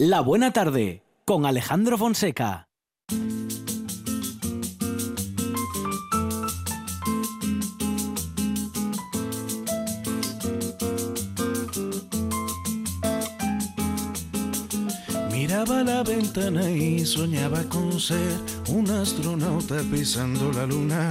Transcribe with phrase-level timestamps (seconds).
[0.00, 2.68] La Buena Tarde con Alejandro Fonseca.
[15.32, 18.38] Miraba la ventana y soñaba con ser
[18.68, 21.10] un astronauta pisando la luna.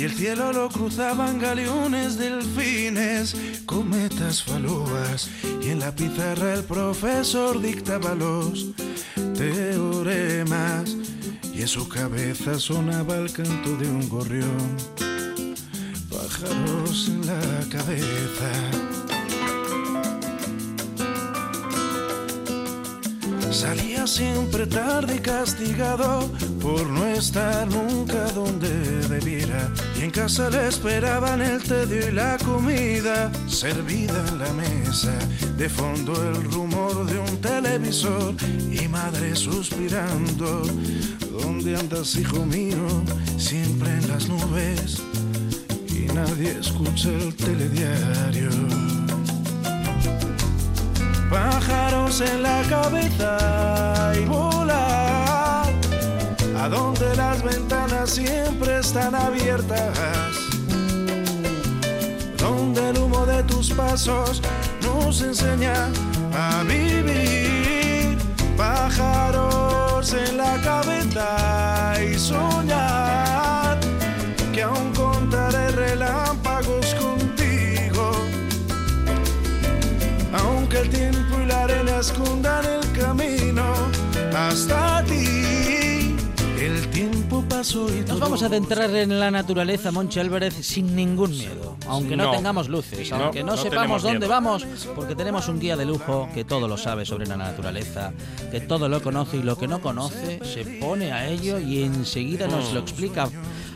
[0.00, 5.28] Y el cielo lo cruzaban galeones, delfines, cometas, falúas.
[5.60, 8.68] Y en la pizarra el profesor dictaba los
[9.36, 10.96] teoremas.
[11.52, 14.74] Y en su cabeza sonaba el canto de un gorrión.
[16.08, 18.89] Pájaros en la cabeza.
[23.50, 26.30] Salía siempre tarde y castigado
[26.62, 28.68] por no estar nunca donde
[29.08, 29.72] debiera.
[29.98, 35.12] Y en casa le esperaban el tedio y la comida servida en la mesa.
[35.58, 38.34] De fondo el rumor de un televisor
[38.70, 40.62] y madre suspirando.
[41.42, 42.86] ¿Dónde andas, hijo mío?
[43.36, 45.02] Siempre en las nubes
[45.88, 48.89] y nadie escucha el telediario
[51.30, 55.66] pájaros en la cabeza y volar.
[56.58, 59.96] A donde las ventanas siempre están abiertas,
[62.36, 64.42] donde el humo de tus pasos
[64.82, 65.88] nos enseña
[66.34, 68.18] a vivir.
[68.56, 73.09] Pájaros en la cabeza y soñar
[82.00, 83.62] arena escondan el camino
[84.34, 86.16] hasta ti.
[86.58, 91.30] El tiempo pasó y Nos vamos a adentrar en la naturaleza, Monchi Álvarez, sin ningún
[91.30, 91.76] miedo.
[91.86, 92.30] Aunque no, No.
[92.32, 94.30] tengamos luces, No, aunque no, no sepamos dónde miedo.
[94.30, 98.12] vamos, porque tenemos un guía de lujo que todo lo sabe sobre la naturaleza,
[98.50, 102.46] que todo lo conoce y lo que no conoce se pone a ello y enseguida
[102.46, 103.28] nos lo explica.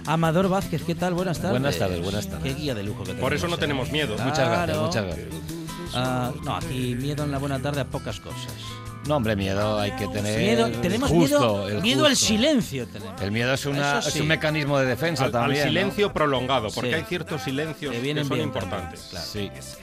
[0.06, 1.14] Amador Vázquez, ¿qué tal?
[1.14, 1.52] Buenas tardes.
[1.52, 2.54] Buenas tardes, buenas tardes.
[2.54, 3.22] Qué guía de lujo que tenemos.
[3.22, 4.14] Por eso no tenemos miedo.
[4.22, 5.28] Muchas gracias, muchas gracias.
[5.94, 8.52] Ah, no, aquí miedo en la buena tarde a pocas cosas.
[9.06, 10.38] No, hombre, miedo hay que tener.
[10.38, 12.86] Miedo, tenemos justo, miedo, el miedo al silencio.
[12.86, 13.20] Tenemos.
[13.20, 14.16] El miedo es, una, Eso sí.
[14.18, 15.60] es un mecanismo de defensa Al, al también.
[15.64, 15.68] ¿no?
[15.68, 16.94] silencio prolongado, porque Sí.
[16.94, 19.10] hay ciertos silencios Que que, vienen son importantes.
[19.10, 19.66] también, claro.
[19.66, 19.82] Sí.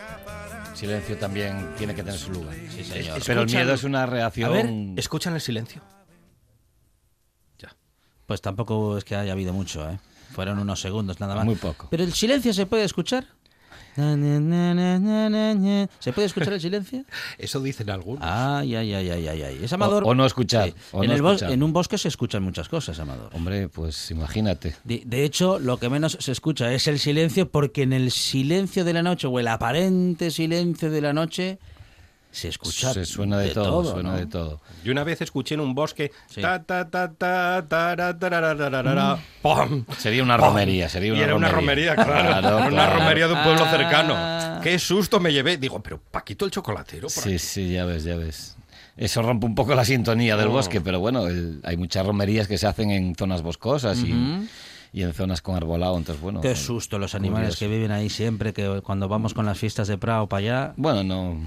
[0.74, 2.56] Silencio también tiene que tener su lugar.
[2.76, 3.20] Sí, señor.
[3.24, 4.94] Pero el miedo es una A ver, reacción.
[4.98, 5.82] escuchan el silencio.
[8.26, 10.00] Pues tampoco es que haya habido mucho, ¿eh?
[10.34, 11.44] Fueron unos segundos nada más.
[11.44, 11.88] Muy poco.
[11.92, 13.28] Pero el silencio se puede escuchar.
[16.00, 17.04] ¿Se puede escuchar el silencio?
[17.38, 18.24] Eso dicen algunos.
[18.24, 19.60] Ay, ay, ay, ay, ay, ay.
[19.64, 20.04] Es Amador.
[20.04, 20.76] O- o no escuchar, Sí.
[20.92, 21.52] o en, no el escuchar.
[21.52, 23.30] en un bosque se escuchan muchas cosas, Amador.
[23.34, 24.76] Hombre, pues imagínate.
[24.84, 28.84] De, de hecho, lo que menos se escucha es el silencio, porque en el silencio
[28.86, 31.60] de la noche, o el aparente silencio de la noche,
[32.32, 32.94] se escucha.
[32.94, 34.18] Se suena de, todo, suena ¿no?
[34.18, 34.62] de todo.
[34.84, 36.12] Y una vez escuché en un bosque.
[36.28, 36.42] Sí.
[36.42, 39.86] Ta, ta, ta, ta, tara, tararararara, ¡pum!
[39.98, 40.48] Sería una ¡pum!
[40.48, 41.94] romería, sería y una era una romería.
[41.96, 42.30] romería, claro.
[42.40, 43.00] Claro, Era una claro.
[43.00, 43.70] romería de un pueblo Ah.
[43.72, 44.62] cercano.
[44.64, 45.58] Qué susto me llevé.
[45.58, 47.04] Digo, pero Paquito el chocolatero.
[47.08, 47.40] por Sí, aquí.
[47.40, 48.56] sí, ya ves, ya ves.
[48.98, 50.52] Eso rompe un poco la sintonía del Oh.
[50.52, 54.14] bosque, pero bueno, el- hay muchas romerías que se hacen en zonas boscosas y,
[54.94, 56.42] y en zonas con arbolado, entonces bueno.
[56.42, 57.60] Qué eh, susto los animales curioso.
[57.60, 60.74] que viven ahí siempre, que cuando vamos con las fiestas de Prado para allá.
[60.76, 61.38] Bueno, no.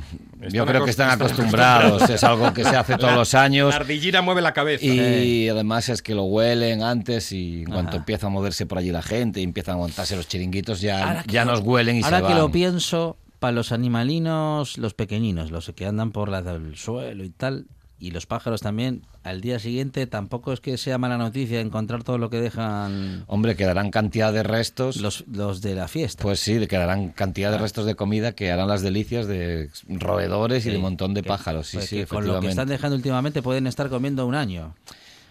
[0.40, 3.34] Yo Están creo que están están acostumbrados, es algo que se hace todos La- los
[3.34, 3.68] años.
[3.70, 4.84] La ardillina mueve la cabeza.
[4.86, 7.96] Y además es que lo huelen antes y en cuanto Ajá.
[7.98, 11.22] empieza a moverse por allí la gente y empiezan a montarse los chiringuitos, ya, Ahora
[11.24, 12.38] que ya lo- nos huelen y Ahora se que van.
[12.38, 17.30] lo pienso, para los animalinos, los pequeñinos, los que andan por la del suelo y
[17.30, 17.66] tal,
[18.06, 22.18] y los pájaros también, al día siguiente tampoco es que sea mala noticia encontrar todo
[22.18, 24.96] lo que dejan Hombre, quedarán cantidad de restos.
[24.98, 26.22] los, los de la fiesta.
[26.22, 30.70] Pues sí, quedarán cantidad de restos de comida que harán las delicias de roedores y
[30.70, 31.68] de un montón de que- pájaros.
[31.68, 34.74] Sí, pues sí, que con lo que están dejando últimamente pueden estar comiendo un año.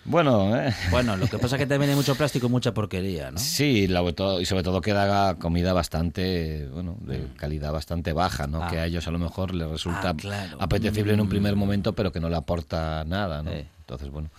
[0.05, 3.31] Bueno, eh, Bueno, lo que pasa es que también hay mucho plástico y mucha porquería,
[3.31, 3.37] ¿no?
[3.39, 4.01] sí, la-
[4.41, 8.63] y sobre todo queda comida bastante, bueno, de calidad bastante baja, ¿no?
[8.63, 8.67] Ah.
[8.69, 10.57] Que a ellos a lo mejor les resulta Ah, claro.
[10.59, 11.29] apetecible en un Mm.
[11.29, 13.51] primer momento, pero que no le aporta nada, ¿no?
[13.51, 14.29] Entonces, bueno,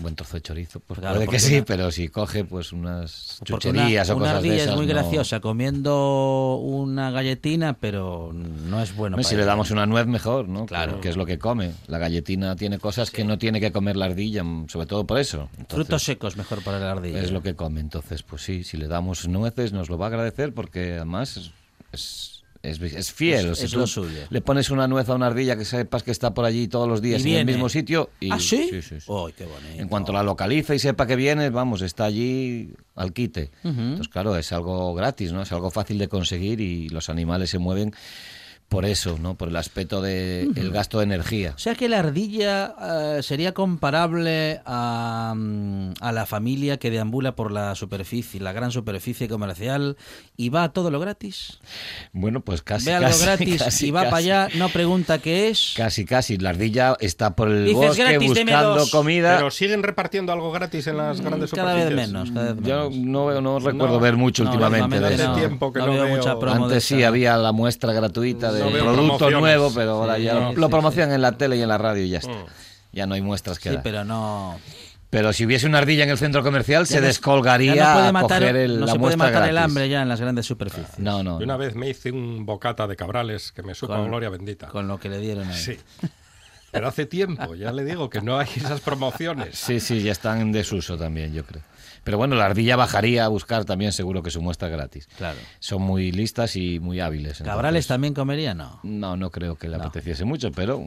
[0.00, 3.38] buen trozo de chorizo, pues Claro, puede que sí, una- pero si coge pues unas
[3.40, 7.74] una, chucherías o una cosas de ardilla esas, es muy no- graciosa comiendo una galletina,
[7.74, 9.16] pero no es bueno.
[9.16, 10.66] No, para si le damos una nuez mejor, ¿no?
[10.66, 11.00] Claro.
[11.00, 11.72] Que, es lo que come.
[11.86, 15.18] La galletina tiene cosas que no tiene que comer la ardilla, mm, sobre todo por
[15.18, 15.48] eso.
[15.58, 17.20] Entonces, Frutos secos mejor para la ardilla.
[17.20, 17.80] Es lo que come.
[17.80, 21.50] Entonces, pues sí, si le damos nueces nos lo va a agradecer porque además es,
[21.92, 23.50] es, es- es fiel.
[23.50, 24.20] Es- Si es tú lo suyo.
[24.30, 27.00] Le pones una nuez a una ardilla que sepas que está por allí todos los
[27.02, 28.10] días Y en el mismo sitio.
[28.20, 28.68] Y, ¿Ah, sí?
[28.70, 29.06] sí, sí, sí.
[29.12, 29.80] ¡Ay, qué bonito!
[29.82, 33.50] En cuanto la localiza y sepa que viene, vamos, está allí al quite.
[33.64, 35.42] Entonces, claro, es algo gratis, ¿no?
[35.42, 37.92] Es algo fácil de conseguir y los animales se mueven
[38.68, 39.34] por eso, ¿no?
[39.34, 41.52] Por el aspecto del el gasto de energía.
[41.56, 42.74] O sea que la ardilla
[43.16, 48.70] eh, sería comparable a, mm, a la familia que deambula por la superficie, la gran
[48.70, 49.96] superficie comercial
[50.36, 51.58] y va a todo lo gratis.
[52.12, 55.48] Bueno, pues casi, Ve algo casi, gratis casi, y va para allá, no pregunta qué
[55.48, 55.72] es.
[55.74, 56.36] Casi, casi.
[56.36, 59.36] La ardilla está por el Dices, bosque gratis, buscando comida.
[59.36, 62.12] Pero siguen repartiendo algo gratis en las grandes Mm, Cada vez superficies.
[62.12, 63.06] menos, cada vez Yo menos.
[63.06, 65.30] no, no recuerdo No, ver mucho No, últimamente de eso.
[65.30, 68.52] Hace tiempo que no veo veo- mucha promo de Antes sí había la muestra gratuita
[68.52, 71.68] de No producto nuevo, pero ahora Sí, ya lo, promocionan en la tele y en
[71.68, 72.32] la radio y ya está.
[72.32, 72.46] Mm.
[72.92, 73.82] Ya no hay muestras que Sí, dar.
[73.84, 74.04] pero...
[75.10, 75.32] pero no.
[75.32, 78.40] si hubiese una ardilla en el centro comercial, se no- descolgaría no puede a matar,
[78.40, 80.98] coger el, no la se puede matar el hambre ya en las grandes superficies.
[80.98, 81.40] No, no.
[81.40, 84.68] Y una vez me hice un bocata de cabrales que me supo Con- gloria bendita.
[84.68, 85.56] Con lo que le dieron ahí.
[85.56, 85.78] Sí.
[86.70, 89.56] Pero hace tiempo, ya le digo que no hay esas promociones.
[89.58, 91.62] Sí, sí, ya están en desuso también, yo creo.
[92.04, 95.08] Pero bueno, la ardilla bajaría a buscar también seguro que su muestra gratis.
[95.18, 95.38] Claro.
[95.58, 97.38] Son muy listas y muy hábiles.
[97.38, 98.54] ¿Cabrales entonces- también comería?
[98.54, 98.80] No.
[98.82, 99.84] No, no creo que le No.
[99.84, 100.82] apeteciese mucho, pero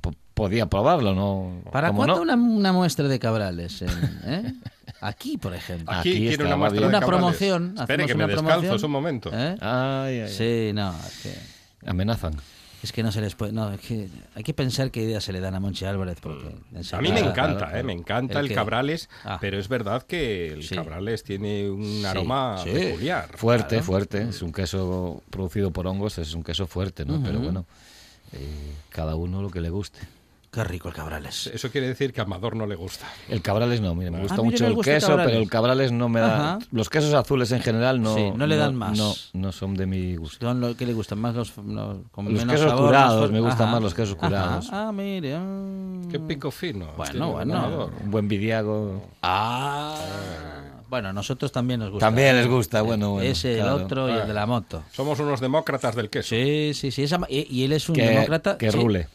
[0.00, 1.62] po- podía probarlo, ¿no?
[1.70, 2.22] ¿Para ¿Cómo cuándo no?
[2.22, 3.82] una, una muestra de cabrales?
[3.82, 4.52] en- eh?
[5.00, 5.92] Aquí, por ejemplo.
[5.92, 6.82] Aquí, Aquí una va muestra bien.
[6.82, 7.18] de Una cabrales.
[7.20, 7.74] promoción.
[7.78, 8.76] Espere, que me una descalzo promoción.
[8.76, 9.30] es un momento.
[9.32, 9.56] ¿Eh?
[9.60, 10.28] Ay, ay, ay.
[10.28, 12.34] Sí, no, es que, Amenazan.
[12.82, 13.52] Es que no se les puede.
[13.52, 16.18] No, es que hay que pensar qué ideas se le dan a Monchi Álvarez.
[16.20, 19.38] Porque, en A mí me encanta, eh, me encanta El el, que- cabrales, Ah.
[19.40, 20.74] pero es verdad que el Sí.
[20.74, 22.70] cabrales tiene un aroma sí.
[22.70, 23.28] peculiar.
[23.36, 23.84] Fuerte, Claro.
[23.84, 24.22] fuerte.
[24.28, 27.22] Es un queso producido por hongos, es un queso fuerte, ¿no?
[27.22, 27.66] Pero bueno,
[28.32, 30.00] eh, cada uno lo que le guste.
[30.52, 31.46] Qué rico el Cabrales.
[31.46, 33.06] Eso quiere decir que a Amador no le gusta.
[33.30, 35.30] El cabrales no, mire, me gusta Ah, mire, mucho el gusta el queso, Cabrales.
[35.32, 36.34] pero el cabrales no me da...
[36.36, 36.58] Ajá.
[36.72, 38.14] Los quesos azules en general no...
[38.14, 38.98] Sí, no le dan más.
[38.98, 40.44] No, no son de mi gusto.
[40.46, 43.40] Son lo que le gustan más los, los, con Los menos quesos sabor, curados, me
[43.40, 43.72] gustan Ajá.
[43.72, 44.26] más los quesos Ajá.
[44.28, 44.68] curados.
[44.70, 45.36] Ah, mire.
[45.36, 46.00] ah.
[46.10, 46.86] Qué pico fino.
[46.98, 47.56] Bueno, bueno.
[47.56, 47.90] Amador.
[48.04, 49.02] Un buen vidiago...
[49.22, 49.96] Ah.
[50.90, 52.04] Bueno, a nosotros también nos gusta.
[52.06, 53.76] También les gusta, bueno, bueno, Ese, claro.
[53.78, 54.82] el otro y el de la moto.
[54.92, 56.28] Somos unos demócratas del queso.
[56.28, 57.04] Sí, sí, sí.
[57.04, 58.58] esa- y, y él es un Que- demócrata.
[58.58, 58.76] que sí.
[58.76, 59.08] rule.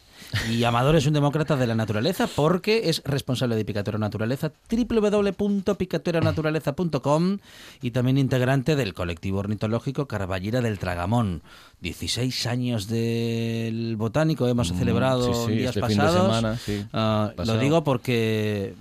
[0.50, 7.38] Y Amador es un demócrata de la naturaleza porque es responsable de Picatero Naturaleza, www.picatueranaturaleza.com
[7.80, 11.40] y también integrante del colectivo ornitológico Carballera del Tragamón.
[11.80, 16.36] 16 años del botánico hemos celebrado Mm, sí, sí, días este pasados.
[16.36, 17.58] semana, sí, Ah, lo pasado.
[17.58, 18.74] digo porque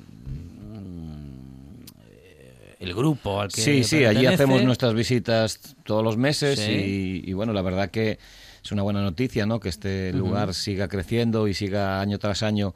[0.67, 7.21] mm, el grupo al que Sí, sí, allí hacemos nuestras visitas todos los meses Sí.
[7.25, 8.19] y, y, bueno, la verdad que
[8.67, 9.61] es una buena noticia, ¿no?
[9.61, 12.73] Que este lugar siga creciendo y siga año tras año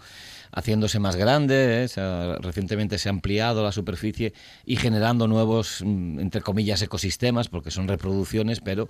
[0.53, 1.83] haciéndose más grande.
[1.83, 2.37] ¿eh?
[2.39, 4.33] Recientemente se ha ampliado la superficie
[4.65, 8.89] y generando nuevos, mm, entre comillas, ecosistemas, porque son reproducciones, pero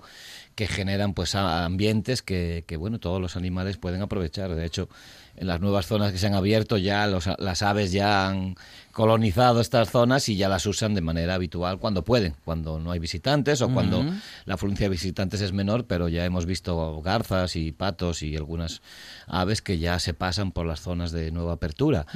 [0.54, 4.54] que generan pues ambientes que, que, bueno, todos los animales pueden aprovechar.
[4.54, 4.88] De hecho,
[5.34, 8.54] en las nuevas zonas que se han abierto ya los las aves ya han
[8.92, 12.98] colonizado estas zonas y ya las usan de manera habitual cuando pueden, cuando no hay
[12.98, 14.04] visitantes o cuando
[14.44, 18.82] la afluencia de visitantes es menor, pero ya hemos visto garzas y patos y algunas
[19.26, 22.06] aves que ya se pasan por las zonas de nueva apertura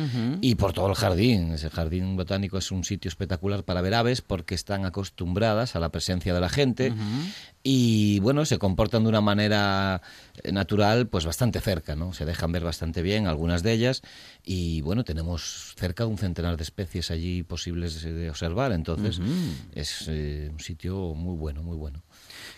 [0.40, 1.52] y por todo el jardín.
[1.52, 5.88] Ese jardín botánico es un sitio espectacular para ver aves porque están acostumbradas a la
[5.88, 6.92] presencia de la gente
[7.62, 10.00] y bueno, se comportan de una manera
[10.42, 12.12] eh, natural pues bastante cerca, ¿no?
[12.12, 14.02] Se dejan ver bastante bien algunas de ellas
[14.44, 19.20] y bueno, tenemos cerca de un centenar de especies allí posibles de observar, entonces
[19.74, 22.02] es eh, un sitio muy bueno, muy bueno.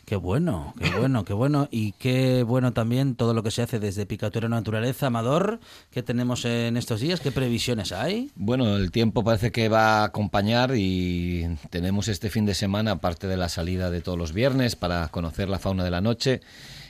[0.05, 1.69] Qué bueno, qué bueno, qué bueno.
[1.70, 5.60] Y qué bueno también todo lo que se hace desde Picatura Naturaleza, Amador.
[5.90, 7.20] ¿Qué tenemos en estos días?
[7.20, 8.31] ¿Qué previsiones hay?
[8.34, 13.27] Bueno, el tiempo parece que va a acompañar y tenemos este fin de semana, aparte
[13.27, 16.41] de la salida de todos los viernes para conocer la fauna de la noche,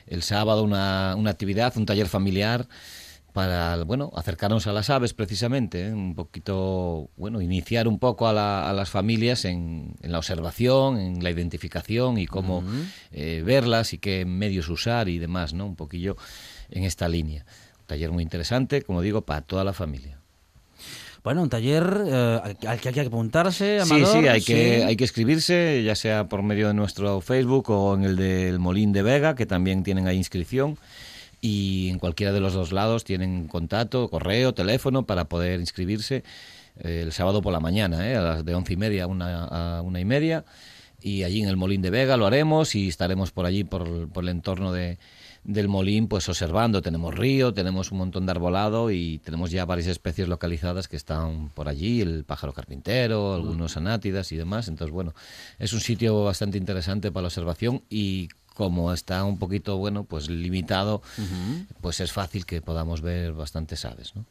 [0.07, 2.67] el sábado una, una actividad, un taller familiar
[3.39, 5.93] para bueno acercarnos a las aves precisamente ¿eh?
[5.93, 10.97] un poquito bueno iniciar un poco a, la- a las familias en, en la observación
[10.99, 12.63] en la identificación y cómo
[13.13, 16.17] eh, verlas y qué medios usar y demás no un poquillo
[16.69, 17.45] en esta línea
[17.81, 20.17] un taller muy interesante como digo para toda la familia
[21.23, 24.21] Bueno, un taller eh, al que hay que apuntarse, Sí, Amador.
[24.21, 28.03] sí, hay que, hay que escribirse, ya sea por medio de nuestro Facebook o en
[28.05, 30.77] el del Molín de Vega, que también tienen ahí inscripción.
[31.41, 36.23] Y en cualquiera de los dos lados tienen contacto, correo, teléfono para poder inscribirse
[36.79, 38.15] eh, el sábado por la mañana, ¿eh?
[38.15, 40.45] a las de once y media a una, a una y media.
[41.01, 44.23] Y allí en el Molín de Vega lo haremos y estaremos por allí, por, por
[44.23, 44.97] el entorno de,
[45.43, 46.81] del Molín, pues observando.
[46.81, 51.49] Tenemos río, tenemos un montón de arbolado y tenemos ya varias especies localizadas que están
[51.49, 54.67] por allí, el pájaro carpintero, algunos anátidas y demás.
[54.67, 55.13] Entonces, bueno,
[55.57, 60.29] es un sitio bastante interesante para la observación y como está un poquito, bueno, pues
[60.29, 61.01] limitado,
[61.79, 64.25] pues es fácil que podamos ver bastantes aves, ¿no?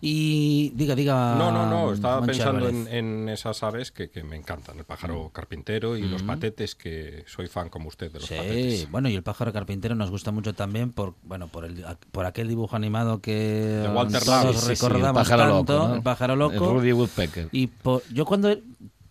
[0.00, 1.36] Y diga, diga.
[1.36, 5.30] No, no, no, estaba pensando en, en esas aves que, que me encantan, el pájaro
[5.32, 8.90] carpintero y los patetes, que soy fan como usted de los Sí, patetes.
[8.90, 12.48] bueno, y el pájaro carpintero nos gusta mucho también por, bueno, por el, por aquel
[12.48, 14.52] dibujo animado que De Walter todos Lamy.
[14.54, 15.94] Sí, sí, el recordamos pájaro tanto, loco, ¿no?
[15.94, 16.72] el pájaro El loco.
[16.72, 17.48] Rudy Woodpecker.
[17.52, 18.56] Y por- yo cuando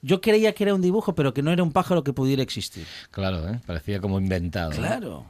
[0.01, 2.85] yo creía que era un dibujo, pero que no era un pájaro que pudiera existir.
[3.11, 3.59] Claro, ¿eh?
[3.65, 4.71] parecía como inventado.
[4.71, 5.25] Claro.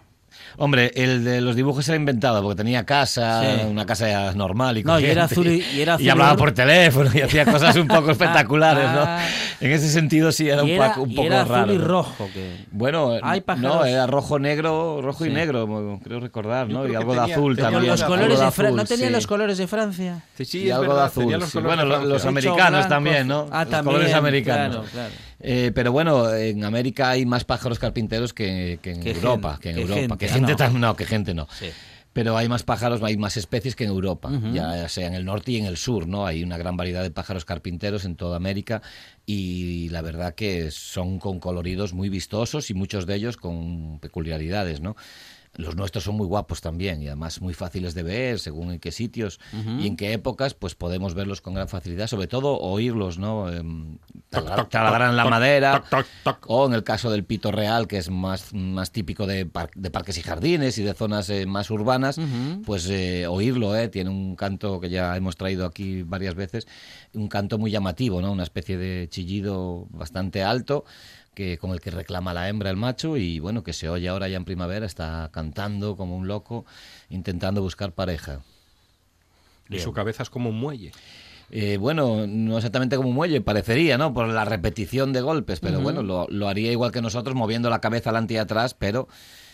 [0.57, 3.65] Hombre, el de los dibujos era inventado porque tenía casa, Sí.
[3.67, 6.51] una casa normal y No, y era azul y- y era azul y hablaba por
[6.51, 9.01] teléfono y hacía cosas un poco espectaculares, ¿no?
[9.01, 9.19] Ah.
[9.59, 11.73] En ese sentido sí era y un, era, un y poco era azul raro.
[11.73, 11.85] y ¿no?
[11.87, 12.29] rojo.
[12.33, 12.65] Que...
[12.71, 16.81] Bueno, Hay no, pájaros- era rojo, negro, rojo y negro, creo recordar, ¿no?
[16.83, 17.87] creo Y algo de azul también.
[17.87, 19.13] los colores de azul, ¿No tenía sí.
[19.13, 20.23] los colores de Francia?
[20.37, 21.31] Sí, sí, y es algo verdad, de azul.
[21.31, 22.89] los Bueno, los americanos blanco.
[22.89, 23.47] también, ¿no?
[23.51, 24.75] Ah, los también, colores americanos.
[24.77, 25.09] claro, claro.
[25.43, 29.59] Eh, pero bueno, en América hay más pájaros carpinteros que, que en Europa.
[29.61, 29.99] gente, que en Europa.
[29.99, 30.57] gente, que gente no.
[30.57, 31.47] tam- no, que gente no.
[31.57, 31.67] Sí.
[32.13, 35.53] Pero hay más pájaros, hay más especies que en Europa, ya sea en el norte
[35.53, 36.25] y en el sur, ¿no?
[36.27, 38.81] Hay una gran variedad de pájaros carpinteros en toda América
[39.25, 44.81] y la verdad que son con coloridos muy vistosos y muchos de ellos con peculiaridades,
[44.81, 44.97] ¿no?
[45.57, 48.91] Los nuestros son muy guapos también y además muy fáciles de ver según en qué
[48.93, 49.39] sitios
[49.81, 53.51] y en qué épocas, pues podemos verlos con gran facilidad, sobre todo oírlos, ¿no?
[53.51, 53.97] Em,
[54.29, 55.83] Toc, taladrar- toc, taladrar en la madera
[56.47, 59.91] o en el caso del pito real, que es más, más típico de, par- de
[59.91, 62.17] parques y jardines y de zonas eh, más urbanas,
[62.65, 66.65] pues eh, oírlo, eh, tiene un canto que ya hemos traído aquí varias veces,
[67.13, 68.31] un canto muy llamativo, ¿no?
[68.31, 70.85] una especie de chillido bastante alto
[71.33, 74.27] que con el que reclama la hembra el macho y bueno, que se oye ahora
[74.27, 76.65] ya en primavera, está cantando como un loco,
[77.09, 78.41] intentando buscar pareja.
[79.69, 80.91] Y su cabeza es como un muelle.
[81.49, 84.13] Eh, bueno, no exactamente como un muelle, parecería, ¿no?
[84.13, 87.79] Por la repetición de golpes, pero bueno, lo, lo haría igual que nosotros, moviendo la
[87.79, 89.07] cabeza adelante y atrás, pero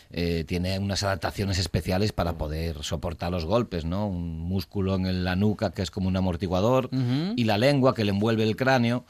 [0.10, 4.08] eh, tiene unas adaptaciones especiales para poder soportar los golpes, ¿no?
[4.08, 6.90] Un músculo en la nuca que es como un amortiguador
[7.36, 9.06] y la lengua que le envuelve el cráneo.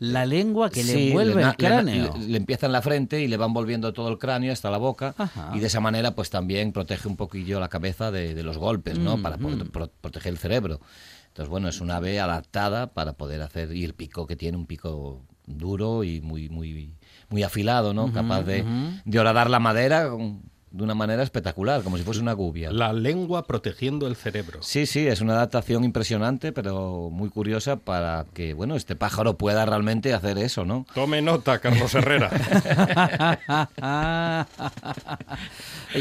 [0.00, 2.14] La lengua que le envuelve na- el cráneo.
[2.18, 4.78] Le, le empieza en la frente y le va envolviendo todo el cráneo hasta la
[4.78, 5.52] boca Ajá.
[5.54, 8.98] y de esa manera pues también protege un poquillo la cabeza de, de los golpes,
[8.98, 9.18] ¿no?
[9.18, 10.80] Mm, Para pro- proteger el cerebro.
[11.28, 14.66] Entonces, bueno, es una ave adaptada para poder hacer y el pico que tiene un
[14.66, 16.94] pico duro y muy muy
[17.28, 18.12] muy afilado, ¿no?
[18.12, 18.64] Capaz de,
[19.04, 22.70] de horadar la madera con- de una manera espectacular, como si fuese una gubia.
[22.70, 24.62] La lengua protegiendo el cerebro.
[24.62, 29.66] Sí, sí, es una adaptación impresionante, pero muy curiosa para que, bueno, este pájaro pueda
[29.66, 30.86] realmente hacer eso, ¿no?
[30.94, 32.30] Tome nota, Carlos Herrera.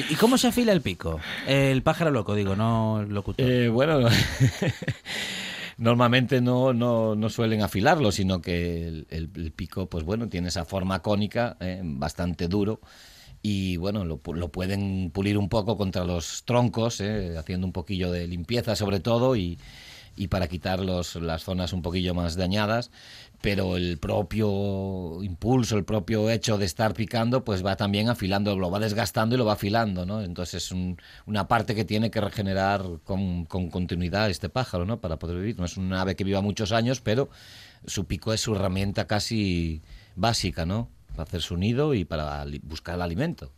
[0.09, 1.19] ¿Y cómo se afila el pico?
[1.47, 3.49] El pájaro loco, digo, no el locutor.
[3.49, 4.07] Eh, bueno,
[5.77, 10.49] normalmente no, no, no suelen afilarlo, sino que el, el- el pico, pues bueno, tiene
[10.49, 12.79] esa forma cónica, eh, bastante duro.
[13.41, 17.73] Y bueno, lo, pu- lo pueden pulir un poco contra los troncos, eh, haciendo un
[17.73, 19.57] poquillo de limpieza sobre todo y,
[20.15, 22.91] y para quitar los- las zonas un poquillo más dañadas.
[23.41, 28.69] Pero el propio impulso, el propio hecho de estar picando, pues va también afilando, lo
[28.69, 30.21] va desgastando y lo va afilando, ¿no?
[30.21, 34.99] Entonces es un- una parte que tiene que regenerar con, con continuidad este pájaro, ¿no?
[34.99, 35.57] Para poder vivir.
[35.57, 37.29] No es un ave que viva muchos años, pero
[37.85, 39.81] su pico es su herramienta casi
[40.15, 40.89] básica, ¿no?
[41.11, 43.51] Para hacer su nido y para buscar el alimento.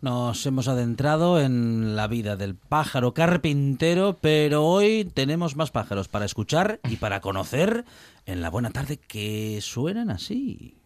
[0.00, 6.24] Nos hemos adentrado en la vida del pájaro carpintero, pero hoy tenemos más pájaros para
[6.24, 7.84] escuchar y para conocer
[8.24, 10.77] en la buena tarde que suenan así.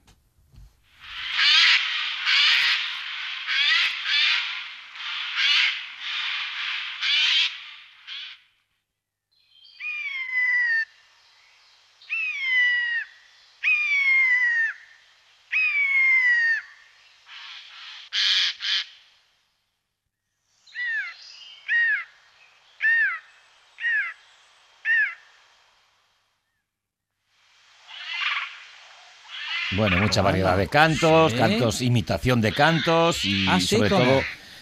[29.83, 31.39] Bueno, mucha variedad de cantos, Sí.
[31.39, 33.67] cantos, imitación de cantos y Ah, ¿sí?
[33.77, 34.05] sobre ¿Cómo?
[34.05, 34.21] todo...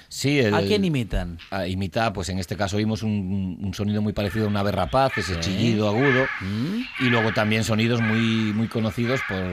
[0.08, 1.38] Sí, el, ¿A quién imitan?
[1.50, 4.72] a imitar, pues en este caso oímos un, un sonido muy parecido a un ave
[4.72, 6.80] rapaz, ese chillido agudo, ¿Mm?
[7.00, 9.44] y luego también sonidos muy, muy conocidos por,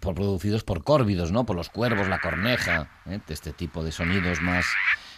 [0.00, 1.46] por producidos por córvidos, ¿no?
[1.46, 3.20] Por los cuervos, la corneja, ¿eh?
[3.28, 4.66] este tipo de sonidos más,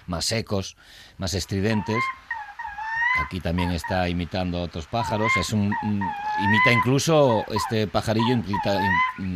[0.06, 0.76] más secos,
[1.16, 1.96] más estridentes.
[3.22, 5.30] Aquí también está imitando a otros pájaros.
[5.38, 8.80] Es un, imita incluso este pajarillo imita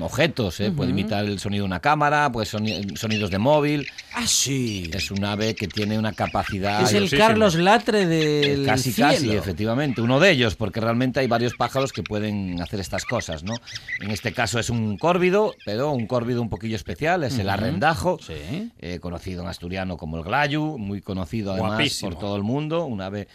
[0.00, 0.58] objetos.
[0.60, 0.72] ¿eh?
[0.72, 3.88] Puede imitar el sonido de una cámara, pues sonidos de móvil.
[4.14, 4.90] Ah, sí.
[4.92, 6.82] Es un ave que tiene una capacidad.
[6.82, 11.54] Es el Carlos Latre del casi casi efectivamente uno de ellos, porque realmente hay varios
[11.54, 13.54] pájaros que pueden hacer estas cosas, ¿no?
[14.00, 17.22] En este caso es un córvido, pero un córvido un poquillo especial.
[17.22, 22.34] Es el arrendajo, eh, conocido en asturiano como el glayu, muy conocido además por todo
[22.34, 22.84] el mundo.
[22.84, 23.28] Un ave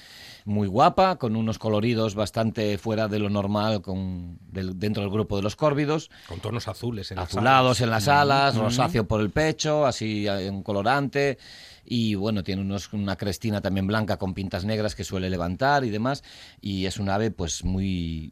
[0.45, 5.43] muy guapa, con unos coloridos bastante fuera de lo normal con, dentro del grupo de
[5.43, 6.09] los córvidos.
[6.27, 10.63] Con tonos azules en Azulados las en las alas, rosáceo por el pecho, así un
[10.63, 11.37] colorante.
[11.85, 15.89] Y bueno, tiene unos, una crestina también blanca con pintas negras que suele levantar y
[15.89, 16.23] demás.
[16.61, 18.31] Y es un ave pues muy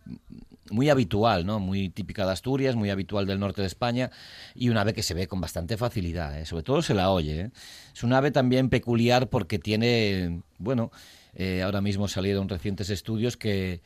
[0.71, 1.59] muy habitual, ¿no?
[1.59, 4.09] Muy típica de Asturias, muy habitual del norte de España
[4.55, 6.45] y un ave que se ve con bastante facilidad, ¿eh?
[6.45, 7.41] sobre todo se la oye.
[7.41, 7.51] ¿eh?
[7.93, 10.91] Es un ave también peculiar porque tiene, bueno,
[11.35, 13.81] eh, ahora mismo salieron recientes estudios que,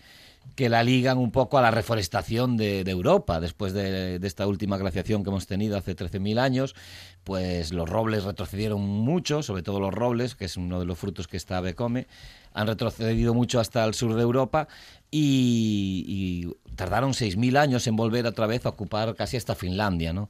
[0.53, 3.39] que la ligan un poco a la reforestación de, Europa.
[3.39, 6.75] Después de, esta última glaciación que hemos tenido hace 13.000 años,
[7.23, 11.27] pues los robles retrocedieron mucho, sobre todo los robles, que es uno de los frutos
[11.27, 12.07] que esta ave come,
[12.53, 14.67] han retrocedido mucho hasta el sur de Europa
[15.11, 20.29] y, y tardaron 6.000 años en volver otra vez a ocupar casi hasta Finlandia, ¿no?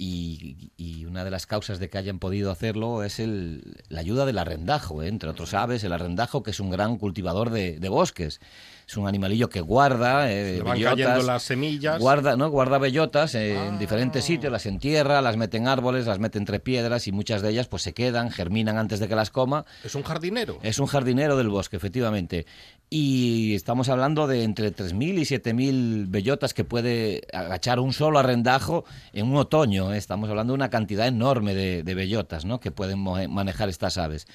[0.00, 4.38] Y, una de las causas de que hayan podido hacerlo es el, la ayuda del
[4.38, 5.08] arrendajo, ¿eh?
[5.08, 8.40] entre otros aves, el arrendajo que es un gran cultivador de, de bosques
[8.88, 12.00] es un animalillo que guarda eh, van cayendo las semillas.
[12.00, 12.48] Guarda, ¿no?
[12.48, 13.78] guarda bellotas en ah.
[13.78, 17.50] diferentes sitios, las entierra, las mete en árboles, las mete entre piedras y muchas de
[17.50, 19.66] ellas pues se quedan, germinan antes de que las coma.
[19.84, 20.58] Es un jardinero.
[20.62, 22.46] Es un jardinero del bosque, efectivamente.
[22.88, 28.86] Y estamos hablando de entre 3.000 y 7.000 bellotas que puede agachar un solo arrendajo
[29.12, 29.92] en un otoño.
[29.92, 29.98] ¿eh?
[29.98, 32.58] Estamos hablando de una cantidad enorme de, de bellotas ¿no?
[32.58, 34.26] que pueden manejar estas aves.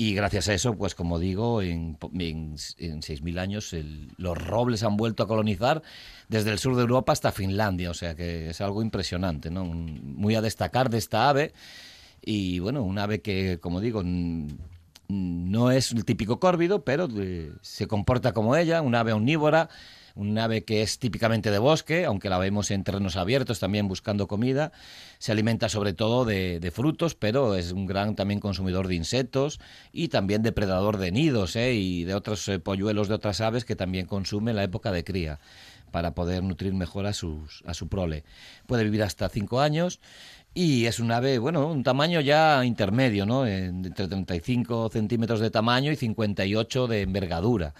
[0.00, 3.74] Y gracias a eso, pues como digo, en, en, 6.000 años
[4.16, 5.82] los robles han vuelto a colonizar
[6.28, 9.64] desde el sur de Europa hasta Finlandia, o sea que es algo impresionante, ¿no?
[9.64, 11.52] Muy a destacar de esta ave.
[12.24, 14.04] Y bueno, un ave que, como digo,
[15.08, 19.68] no es el típico córvido, pero eh, se comporta como ella, un ave omnívora
[20.18, 24.26] un ave que es típicamente de bosque, aunque la vemos en terrenos abiertos también buscando
[24.26, 24.72] comida.
[25.18, 29.60] Se alimenta sobre todo de, frutos, pero es un gran también consumidor de insectos
[29.92, 31.74] y también depredador de nidos ¿eh?
[31.74, 35.04] y de otros eh, polluelos de otras aves que también consume en la época de
[35.04, 35.38] cría
[35.92, 38.24] para poder nutrir mejor a, sus, a su prole.
[38.66, 40.00] Puede vivir hasta cinco años
[40.52, 43.46] y es un ave, bueno, un tamaño ya intermedio, ¿no?
[43.46, 47.74] Entre 35 centímetros de tamaño y 58 de envergadura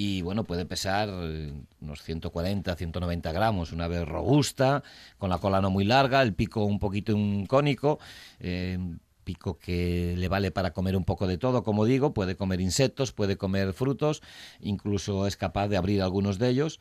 [0.00, 4.84] y bueno, puede pesar eh, unos 140, 190 gramos, una ave robusta,
[5.18, 7.98] con la cola no muy larga, el pico un poquito un cónico,
[8.38, 8.78] eh,
[9.24, 13.10] pico que le vale para comer un poco de todo, como digo, puede comer insectos,
[13.10, 14.22] puede comer frutos,
[14.60, 16.78] incluso es capaz de abrir algunos de ellos.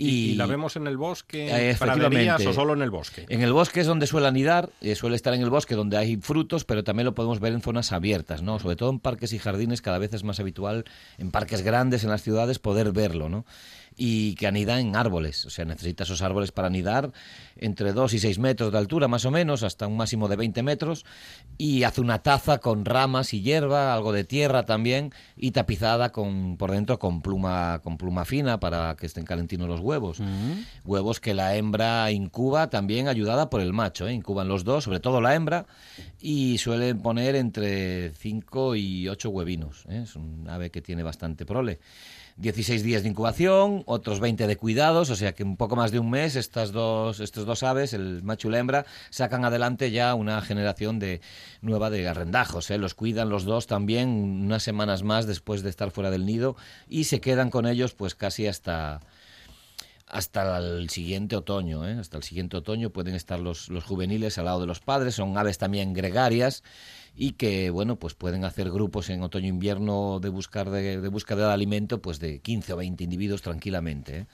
[0.00, 3.26] ¿Y, la vemos en el bosque, eh, efectivamente, o solo en el bosque?
[3.28, 6.16] En el bosque es donde suele anidar, eh, suele estar en el bosque donde hay
[6.16, 8.58] frutos, pero también lo podemos ver en zonas abiertas, ¿no?
[8.58, 10.84] Sobre todo en parques y jardines, cada vez es más habitual,
[11.18, 13.44] en parques grandes, en las ciudades, poder verlo, ¿no?
[13.96, 15.44] y que anida en árboles.
[15.44, 17.12] O sea, necesita esos árboles para anidar
[17.56, 20.62] entre 2 y 6 metros de altura, más o menos, hasta un máximo de 20
[20.62, 21.04] metros.
[21.58, 26.56] Y hace una taza con ramas y hierba, algo de tierra también, y tapizada con,
[26.56, 29.89] por dentro con pluma, con pluma fina para que estén calentinos los huevos.
[30.84, 34.06] Huevos que la hembra incuba también ayudada por el macho.
[34.06, 34.12] ¿eh?
[34.12, 35.66] Incuban los dos, sobre todo la hembra,
[36.20, 39.84] y suelen poner entre 5 y 8 huevinos.
[39.88, 40.02] ¿eh?
[40.04, 41.80] Es un ave que tiene bastante prole.
[42.40, 45.98] 16 días de incubación, otros 20 de cuidados, o sea que un poco más de
[45.98, 50.14] un mes estas dos, estos dos aves, el macho y la hembra, sacan adelante ya
[50.14, 51.20] una generación de
[51.60, 52.70] nueva de arrendajos.
[52.70, 52.78] ¿eh?
[52.78, 56.56] Los cuidan los dos también unas semanas más después de estar fuera del nido
[56.88, 59.00] y se quedan con ellos pues casi hasta
[60.10, 61.88] hasta el siguiente otoño.
[61.88, 61.96] ¿eh?
[61.98, 65.14] Hasta el siguiente otoño pueden estar los, los juveniles al lado de los padres.
[65.14, 66.62] Son aves también gregarias
[67.14, 71.48] y que bueno pues pueden hacer grupos en otoño invierno de buscar de, de búsqueda
[71.48, 74.26] de alimento pues de 15 o 20 individuos tranquilamente ¿eh?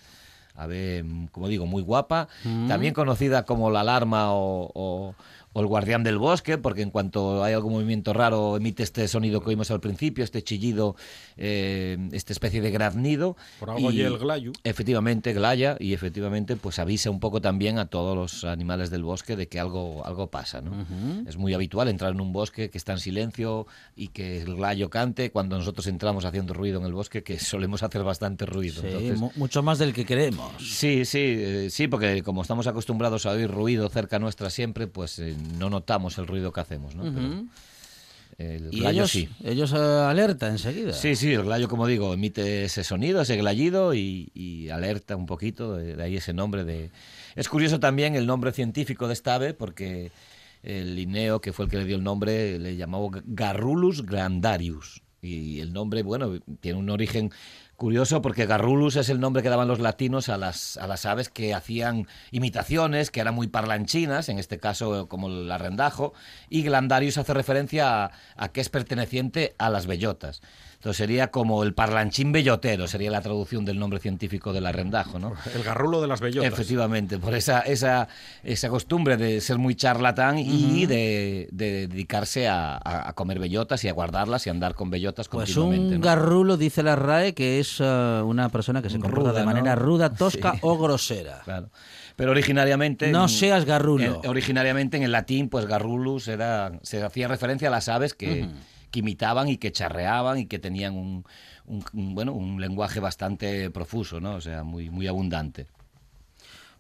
[0.55, 2.69] ave como digo muy guapa mm.
[2.69, 5.15] también conocida como la alarma o, o
[5.61, 9.51] el guardián del bosque, porque en cuanto hay algún movimiento raro emite este sonido que
[9.51, 10.97] oímos al principio, este chillido,
[11.37, 13.37] eh, esta especie de graznido.
[13.59, 14.53] Por algo y, el glayu.
[14.64, 19.37] Efectivamente, glaya, y efectivamente pues avisa un poco también a todos los animales del bosque
[19.37, 20.61] de que algo, algo pasa.
[20.61, 20.87] ¿no?
[21.27, 24.90] Es muy habitual entrar en un bosque que está en silencio y que el glayo
[24.90, 28.83] cante cuando nosotros entramos haciendo ruido en el bosque, que solemos hacer bastante ruido.
[28.83, 30.53] Sí, mucho más del que queremos.
[30.59, 35.19] Sí, sí, eh, sí, porque como estamos acostumbrados a oír ruido cerca nuestra siempre, pues...
[35.19, 36.95] Eh, no notamos el ruido que hacemos.
[36.95, 37.05] ¿no?
[38.39, 39.29] El Y ellos, sí.
[39.45, 40.93] ellos eh, alerta enseguida.
[40.93, 45.25] Sí, sí, el gallo, como digo, emite ese sonido, ese glallido y, y alerta un
[45.27, 46.91] poquito, de, de ahí ese nombre de...
[47.35, 50.11] Es curioso también el nombre científico de esta ave porque
[50.63, 55.03] el Linneo, que fue el que le dio el nombre, le llamó Garrulus grandarius.
[55.23, 57.33] Y el nombre, bueno, tiene un origen
[57.77, 61.29] curioso porque Garrulus es el nombre que daban los latinos a las, a las aves
[61.29, 66.12] que hacían imitaciones, que eran muy parlanchinas, en este caso como el arrendajo,
[66.49, 70.43] y Glandarius hace referencia a, a que es perteneciente a las bellotas.
[70.77, 75.33] Entonces sería como el parlanchín bellotero, sería la traducción del nombre científico del arrendajo, ¿no?
[75.55, 76.53] El garrulo de las bellotas.
[76.53, 78.07] Efectivamente, por esa, esa,
[78.45, 83.89] esa costumbre de ser muy charlatán y de, de dedicarse a, a- comer bellotas y
[83.89, 85.95] a guardarlas y andar con bellotas Pues continuamente.
[85.97, 86.07] un ¿no?
[86.07, 89.47] garrulo, dice la RAE, que es eh, una persona que se comporta Ruda, de ¿no?
[89.47, 90.59] manera ruda, tosca Sí.
[90.62, 91.41] o grosera.
[91.45, 91.71] Claro.
[92.15, 93.11] Pero originariamente...
[93.11, 94.21] No seas garrulo.
[94.23, 98.47] en- originariamente en el latín, pues garrulus era, se hacía referencia a las aves que,
[98.90, 101.25] que imitaban y que charreaban y que tenían un,
[101.66, 104.35] un- un, bueno, un lenguaje bastante profuso, ¿no?
[104.37, 105.66] O sea, muy, muy abundante.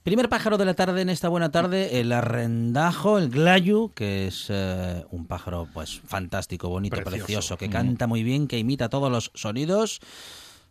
[0.02, 4.46] Primer pájaro de la tarde en esta buena tarde, el arrendajo, el glayu, que es
[4.50, 7.56] eh, un pájaro pues fantástico, bonito, precioso, Precioso.
[7.58, 9.98] que canta muy bien, que imita todos los sonidos.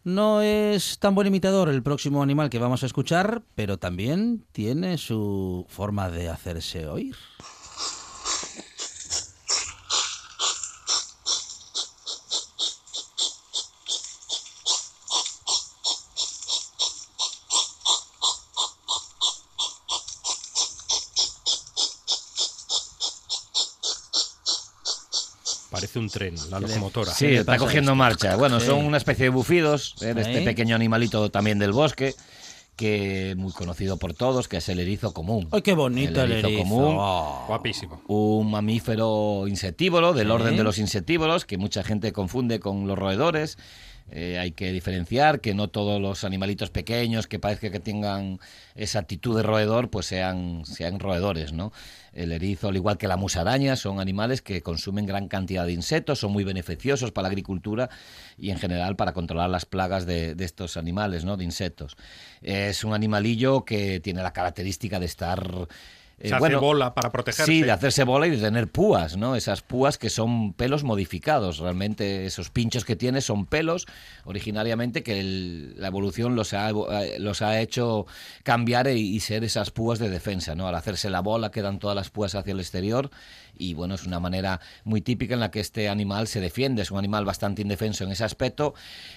[0.05, 4.97] No es tan buen imitador el próximo animal que vamos a escuchar, pero también tiene
[4.97, 7.15] su forma de hacerse oír.
[25.95, 27.11] Parece un tren, la locomotora.
[27.11, 28.35] Sí, está cogiendo marcha.
[28.35, 28.65] Bueno, Sí.
[28.67, 30.13] son una especie de bufidos ¿eh?
[30.13, 32.13] de este pequeño animalito también del bosque,
[32.75, 35.47] que muy conocido por todos, que es el erizo común.
[35.51, 36.63] ¡Ay, qué bonito el, El erizo erizo!
[36.63, 36.95] común.
[36.99, 37.45] Oh.
[37.47, 38.01] Guapísimo.
[38.07, 40.31] Un mamífero insectívoro, del Sí.
[40.33, 43.57] orden de los insectívoros, que mucha gente confunde con los roedores.
[44.11, 48.39] Eh, hay que diferenciar que no todos los animalitos pequeños que parezca que tengan
[48.75, 51.73] esa actitud de roedor, pues sean, sean roedores, ¿no?
[52.13, 56.19] El erizo, al igual que la musaraña, son animales que consumen gran cantidad de insectos,
[56.19, 57.89] son muy beneficiosos para la agricultura
[58.37, 61.35] y en general para controlar las plagas de, de estos animales, ¿no?
[61.35, 61.97] De insectos.
[62.41, 65.67] Es un animalillo que tiene la característica de estar...
[66.17, 67.51] eh, Se hace bola para protegerse.
[67.51, 69.35] Sí, de hacerse bola y de tener púas, ¿no?
[69.35, 71.57] Esas púas que son pelos modificados.
[71.59, 73.85] Realmente esos pinchos que tiene son pelos
[74.23, 78.05] originariamente que el- la evolución los ha, eh, los ha hecho
[78.43, 80.67] cambiar y, y ser esas púas de defensa, ¿no?
[80.67, 83.09] Al hacerse la bola quedan todas las púas hacia el exterior
[83.57, 86.81] y bueno, es una manera muy típica en la que este animal se defiende.
[86.81, 88.73] Es un animal bastante indefenso en ese aspecto.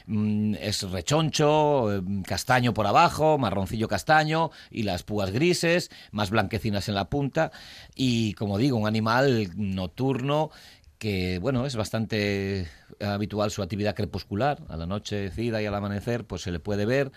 [0.06, 6.88] Mm, es rechoncho, eh, castaño por abajo, marroncillo castaño y las púas grises, más blanquecinas
[6.88, 7.50] en la punta.
[7.94, 10.50] Y como digo, un animal nocturno
[10.98, 12.66] que bueno es bastante
[13.00, 17.12] habitual su actividad crepuscular a la noche y al amanecer pues se le puede ver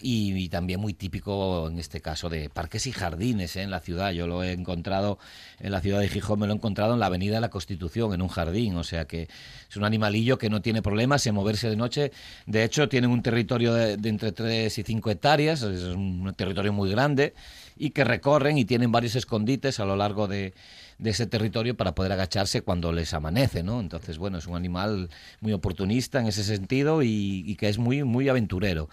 [0.00, 4.12] y, también muy típico en este caso de parques y jardines en la ciudad.
[4.12, 5.18] Yo lo he encontrado
[5.58, 8.14] en la ciudad de Gijón, me lo he encontrado en la Avenida de la Constitución,
[8.14, 8.76] en un jardín.
[8.76, 9.28] O sea que
[9.68, 12.12] es un animalillo que no tiene problemas en moverse de noche.
[12.46, 16.72] De hecho, tienen un territorio de, de entre 3 y 5 hectáreas, es un territorio
[16.72, 17.34] muy grande
[17.76, 20.52] y que recorren y tienen varios escondites a lo largo de,
[21.00, 23.80] de ese territorio para poder agacharse cuando les amanece, ¿no?
[23.80, 25.08] Entonces, bueno, es un animal
[25.40, 28.88] muy oportunista en ese sentido y, que es muy, muy aventurero.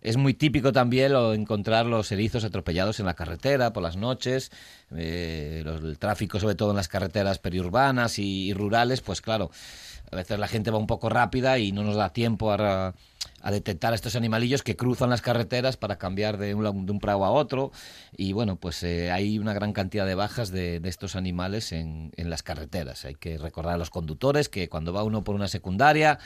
[0.00, 4.50] Es muy típico también lo- encontrar los erizos atropellados en la carretera por las noches,
[4.94, 9.50] eh, el tráfico sobre todo en las carreteras periurbanas y, y rurales, pues claro,
[10.10, 12.94] a veces la gente va un poco rápida y no nos da tiempo a,
[13.42, 16.92] a detectar a estos animalillos que cruzan las carreteras para cambiar de un, la- de
[16.92, 17.72] un prado a otro.
[18.16, 22.12] Y bueno, pues eh, hay una gran cantidad de bajas de, de estos animales en,
[22.16, 23.04] en las carreteras.
[23.04, 26.18] Hay que recordar a los conductores que cuando va uno por una secundaria,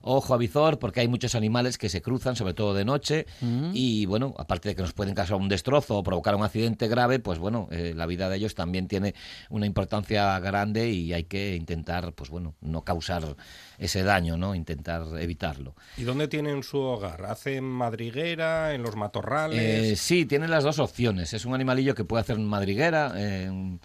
[0.00, 3.26] ojo a visor, porque hay muchos animales que se cruzan, sobre todo de noche.
[3.74, 7.18] Y bueno, aparte de que nos pueden causar un destrozo o provocar un accidente grave,
[7.18, 9.14] pues bueno, eh, la vida de ellos también tiene
[9.50, 13.36] una importancia grande y hay que intentar, pues bueno, no causar
[13.78, 14.54] ese daño, ¿no?
[14.54, 15.74] Intentar evitarlo.
[15.96, 17.24] ¿Y dónde tienen su hogar?
[17.26, 20.00] ¿Hacen madriguera, en los Eh, matorrales?
[20.00, 21.32] sí, tiene las dos opciones.
[21.32, 23.80] Es un animalillo que puede hacer madriguera, eh, un,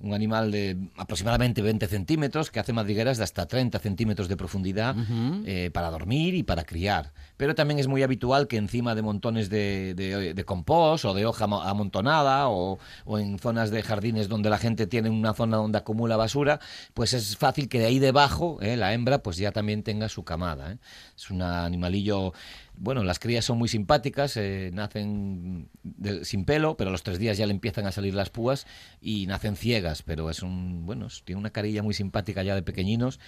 [0.00, 4.96] un animal de aproximadamente 20 centímetros que hace madrigueras de hasta 30 centímetros de profundidad
[5.46, 7.12] eh, para dormir y para criar.
[7.42, 11.60] Pero también es muy habitual que encima de montones de, compost o de hoja amo-
[11.64, 16.16] amontonada o, o en zonas de jardines donde la gente tiene una zona donde acumula
[16.16, 16.60] basura,
[16.94, 20.22] pues es fácil que de ahí debajo eh, la hembra pues ya también tenga su
[20.22, 20.70] camada.
[20.70, 20.78] ¿eh?
[21.16, 22.32] Es un animalillo
[22.76, 25.68] Bueno, las crías son muy simpáticas, eh, nacen
[26.22, 28.66] sin pelo, pero a los tres días ya le empiezan a salir las púas
[29.00, 33.18] y nacen ciegas, pero es un, bueno, tiene una carilla muy simpática ya de pequeñinos.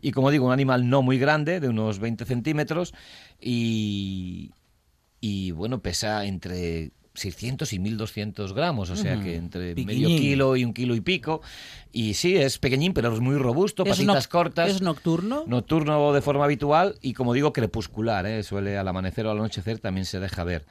[0.00, 2.94] Y como digo, un animal no muy grande, de unos 20 centímetros,
[3.40, 10.56] y, y bueno, pesa entre 600 y 1200 gramos, o sea que entre medio kilo
[10.56, 11.42] y un kilo y pico.
[11.92, 14.68] Y sí, es pequeñín, pero es muy robusto, ¿Es patitas cortas.
[14.68, 15.44] ¿Es nocturno?
[15.46, 18.26] Nocturno de forma habitual y, como digo, crepuscular.
[18.26, 18.42] ¿eh?
[18.42, 20.66] Suele al amanecer o al anochecer también se deja ver.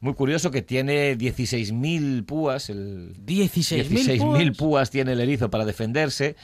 [0.00, 2.70] Muy curioso que tiene 16.000 púas.
[2.70, 4.56] El, 16.000 16.000 púas.
[4.56, 6.36] púas tiene el erizo para defenderse,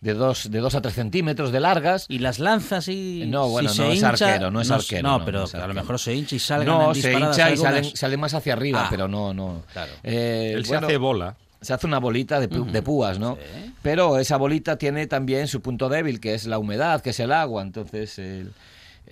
[0.00, 2.06] de 2 de dos a 3 centímetros de largas.
[2.08, 3.24] Y las lanzas y.
[3.26, 5.44] No, bueno, si no se es hincha- arquero, no es arquero, No, no, pero no
[5.44, 5.82] es a lo arquero.
[5.82, 8.84] mejor se hincha y salgan no, en se hincha y salen, sale más hacia arriba,
[8.84, 8.88] Ah.
[8.90, 9.62] pero no, no.
[9.72, 9.92] Claro.
[10.02, 11.36] Eh, Él se bueno, hace bola.
[11.60, 13.36] se hace una bolita de, de púas, ¿no?
[13.36, 13.72] Sí.
[13.82, 17.30] Pero esa bolita tiene también su punto débil, que es la humedad, que es el
[17.30, 17.62] agua.
[17.62, 18.52] Entonces, el,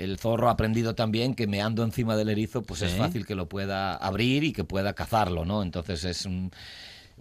[0.02, 3.48] el zorro ha aprendido también que meando encima del erizo, pues es fácil que lo
[3.48, 5.62] pueda abrir y que pueda cazarlo, ¿no?
[5.62, 6.50] Entonces es un-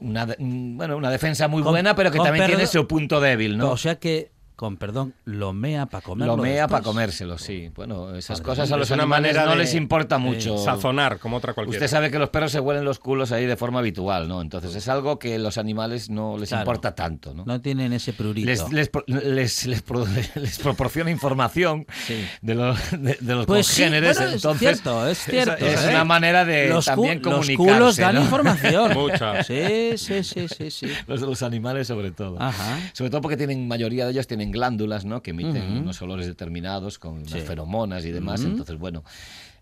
[0.02, 3.66] una, bueno, una defensa muy buena, pero que también tiene su punto débil, ¿no?
[3.72, 6.36] O sea que, con perdón, lo mea para comerlo.
[6.36, 7.72] lo mea para comérselo, sí.
[7.74, 10.58] Bueno, esas Madre cosas a los una animales manera no de- les importa mucho.
[10.58, 11.78] Sazonar, como otra cualquiera.
[11.78, 14.42] Usted sabe que los perros se huelen los culos ahí de forma habitual, ¿no?
[14.42, 16.64] Entonces es algo que los animales no les Claro.
[16.64, 17.46] importa tanto, ¿no?
[17.46, 18.46] No tienen ese prurito.
[18.48, 22.26] les, les, pro- les, les pro- les proporciona información Sí.
[22.42, 25.90] de los, de, de los Pues sí, bueno, es entonces, cierto, es cierto, Es, ¿eh?
[25.92, 27.56] una manera de los, también los comunicarse.
[27.56, 28.22] culos dan ¿no?
[28.24, 28.94] información.
[28.98, 29.42] Mucha.
[29.42, 30.88] Sí, sí, sí, sí, sí.
[31.08, 32.36] Los de los animales sobre todo.
[32.42, 32.78] Ajá.
[32.92, 35.22] Sobre todo porque tienen, mayoría de ellos tienen glándulas, ¿no?
[35.22, 38.44] Que emiten unos olores determinados con unas feromonas y demás.
[38.44, 39.04] Entonces, bueno,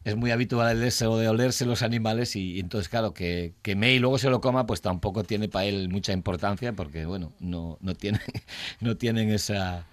[0.04, 3.76] es muy habitual el deseo de olerse los animales y, y entonces, claro, que, que
[3.76, 7.34] May y luego se lo coma, pues tampoco tiene para él mucha importancia porque, bueno,
[7.40, 8.20] no, no, tiene,
[8.80, 9.86] no tienen esa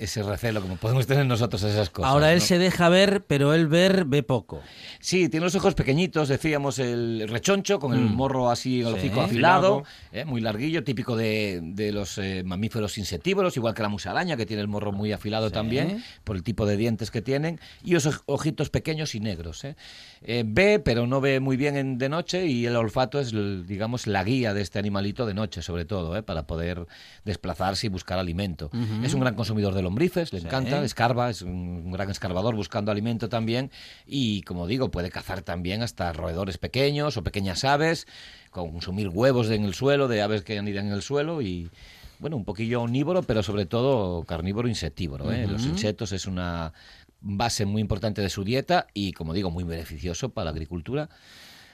[0.00, 2.10] ese recelo como podemos tener nosotros esas cosas.
[2.10, 2.44] Ahora él ¿no?
[2.44, 4.60] se deja ver, pero él ver ve poco.
[4.98, 8.14] Sí, tiene los ojos pequeñitos, decíamos el rechoncho, con el Mm.
[8.14, 8.92] morro así, el Sí.
[8.94, 13.88] hocico afilado, eh, muy larguillo, típico de, de los eh, mamíferos insectívoros, igual que la
[13.88, 15.54] musaraña, que tiene el morro muy afilado Sí.
[15.54, 19.64] también, por el tipo de dientes que tienen, y esos ojitos pequeños y negros.
[19.64, 19.76] eh.
[20.22, 23.32] Eh, ve, pero no ve muy bien en- de noche, y el olfato es,
[23.66, 26.86] digamos, la guía de este animalito de noche, sobre todo, eh, para poder
[27.24, 28.70] desplazarse y buscar alimento.
[29.02, 30.46] Es un gran consumidor de lombrices, le Sí.
[30.46, 31.50] encanta, escarba, es un,
[31.86, 33.70] un gran escarbador buscando alimento también
[34.06, 38.06] y como digo, puede cazar también hasta roedores pequeños o pequeñas aves,
[38.50, 41.70] consumir huevos en el suelo de aves que anidan en el suelo y
[42.18, 45.32] bueno, un poquillo omnívoro, pero sobre todo carnívoro insectívoro.
[45.32, 45.46] ¿eh?
[45.46, 46.74] Los insectos es una
[47.20, 51.08] base muy importante de su dieta y como digo, muy beneficioso para la agricultura.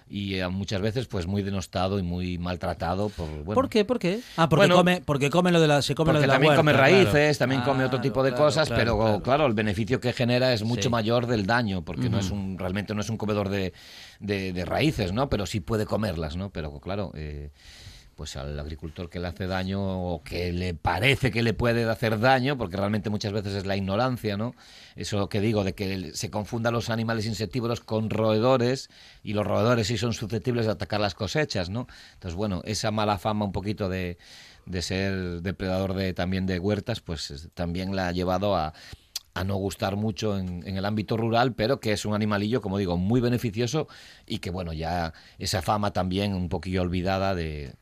[0.09, 3.27] Y eh, muchas veces, pues muy denostado y muy maltratado por.
[3.29, 3.85] Bueno, ¿Por qué?
[3.85, 4.21] ¿Por qué?
[4.37, 6.33] Ah, porque Bueno, come, porque come lo de la, se come lo porque de la
[6.35, 6.85] también huerta, come claro.
[6.87, 9.47] raíces, también come otro Claro, tipo de cosas, claro, pero claro.
[9.47, 10.89] el beneficio que genera es mucho Sí.
[10.91, 13.73] mayor del daño, porque no es un realmente no es un comedor de,
[14.21, 15.29] de- de raíces, ¿no?
[15.29, 16.51] Pero sí puede comerlas, ¿no?
[16.51, 17.51] Pero claro, eh,
[18.17, 19.81] pues al agricultor que le hace daño
[20.13, 23.77] o que le parece que le puede hacer daño, porque realmente muchas veces es la
[23.77, 24.55] ignorancia, ¿no?
[24.97, 28.89] Eso que digo, de que se confundan los animales insectívoros con roedores
[29.23, 31.87] y los roedores sí son susceptibles de atacar las cosechas, ¿no?
[32.15, 34.19] Entonces, bueno, esa mala fama un poquito de,
[34.65, 38.73] de ser depredador de, también de huertas, pues es- también la ha llevado a,
[39.35, 42.79] a no gustar mucho en, en el ámbito rural, pero que es un animalillo, como
[42.79, 43.87] digo, muy beneficioso
[44.27, 47.75] y que, bueno, ya esa fama también un poquillo olvidada de,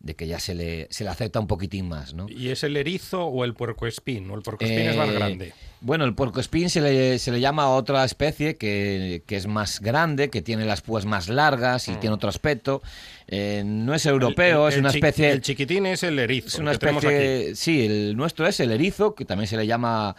[0.00, 2.28] de que ya se le, se le acepta un poquitín más, ¿no?
[2.28, 4.30] ¿Y es el erizo o el puercoespín?
[4.30, 5.52] ¿O el puercoespín es más Eh, grande?
[5.80, 9.80] Bueno, el puercoespín se le, se le llama a otra especie que, que es más
[9.80, 12.80] grande, que tiene las púas más largas y tiene otro aspecto.
[13.26, 14.66] Eh, no es europeo, Mm.
[14.68, 15.30] El- es una especie...
[15.30, 16.46] El chiquitín es el erizo.
[16.48, 17.56] Es una especie...
[17.56, 20.14] Sí, el nuestro es el erizo, que también se le llama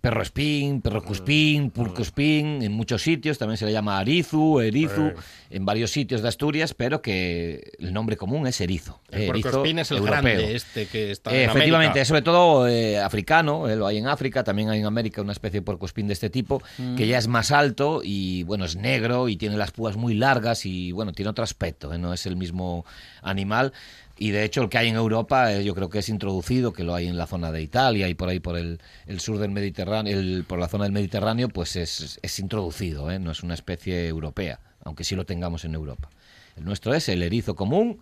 [0.00, 1.04] perro espín, perro Mm.
[1.04, 5.10] cuspín, purco espín, en muchos sitios también se le llama arizu, erizu,
[5.50, 9.00] en varios sitios de Asturias, pero que el nombre común es erizo.
[9.10, 10.22] El erizo es el europeo.
[10.22, 12.00] grande este que está Eh, en efectivamente, América.
[12.02, 15.32] es sobre todo eh, africano, eh, lo hay en África, también hay en América una
[15.32, 16.62] especie de puercoespín de este tipo,
[16.96, 20.64] que ya es más alto y bueno, es negro y tiene las púas muy largas
[20.64, 22.86] y bueno, tiene otro aspecto, eh, no es el mismo
[23.22, 23.72] animal.
[24.20, 26.82] Y de hecho el que hay en Europa eh, yo creo que es introducido, que
[26.82, 29.50] lo hay en la zona de Italia y por ahí por el, el sur del
[29.50, 33.54] Mediterráneo, el- por la zona del Mediterráneo, pues es, es introducido, eh, no es una
[33.54, 36.08] especie europea, aunque sí lo tengamos en Europa.
[36.56, 38.00] El nuestro es el erizo común,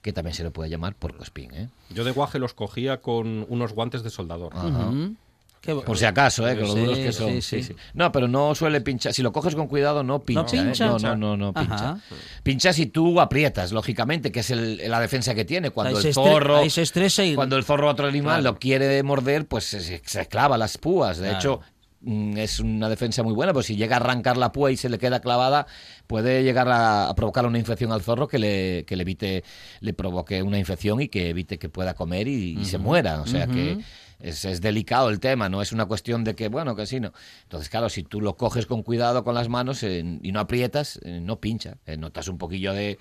[0.00, 1.52] que también se le puede llamar puercoespín.
[1.54, 1.68] ¿eh?
[1.90, 4.54] Yo de guaje los cogía con unos guantes de soldador.
[4.56, 4.90] Ajá.
[5.60, 6.54] Por si acaso, ¿eh?
[6.56, 7.42] que lo duros que son.
[7.42, 7.76] sí, Sí.
[7.92, 9.12] No, pero no suele pinchar.
[9.12, 10.56] Si lo coges con cuidado, no pincha.
[10.56, 10.62] ¿eh?
[10.64, 10.86] pincha?
[10.86, 11.74] No, no, no, no pincha.
[11.74, 12.00] Ajá.
[12.42, 15.70] Pincha si tú aprietas, lógicamente, que es el- la defensa que tiene.
[15.70, 16.56] Cuando Ahí el zorro.
[16.56, 18.54] ahí se estresa y- Cuando el zorro, otro animal, Claro.
[18.54, 21.18] lo quiere morder, pues se, se clava las púas.
[21.18, 21.38] De Claro.
[21.38, 21.60] hecho.
[22.02, 24.88] mm, es una defensa muy buena, pues si llega a arrancar la púa y se
[24.88, 25.66] le queda clavada,
[26.06, 29.44] puede llegar a, a provocar una infección al zorro que le, que le evite,
[29.80, 33.20] le provoque una infección y que evite que pueda comer y, y se muera.
[33.20, 33.76] O sea que
[34.20, 37.12] es, es delicado el tema, no es una cuestión de que, bueno, que sí, no.
[37.42, 41.00] Entonces, claro, si tú lo coges con cuidado con las manos eh, y no aprietas,
[41.02, 41.78] eh, no pincha.
[41.86, 42.98] Eh, notas un poquillo de,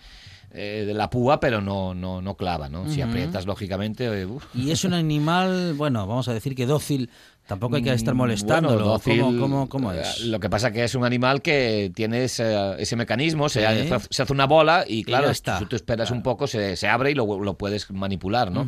[0.51, 2.89] de la púa, pero no, no, no clava, ¿no?
[2.89, 4.45] Si aprietas, lógicamente, uf.
[4.55, 7.09] Y es un animal, bueno, vamos a decir que dócil.
[7.49, 8.75] Tampoco hay que estar molestándolo.
[8.75, 10.21] Mm, Bueno, dócil, ¿Cómo, cómo, cómo eh, es?
[10.25, 13.93] Lo que pasa que es un animal que tiene ese, ese mecanismo, se, Sí.
[14.11, 17.15] se hace una bola y claro, si tú esperas un poco, se, se abre y
[17.15, 18.67] lo, lo puedes manipular, ¿no?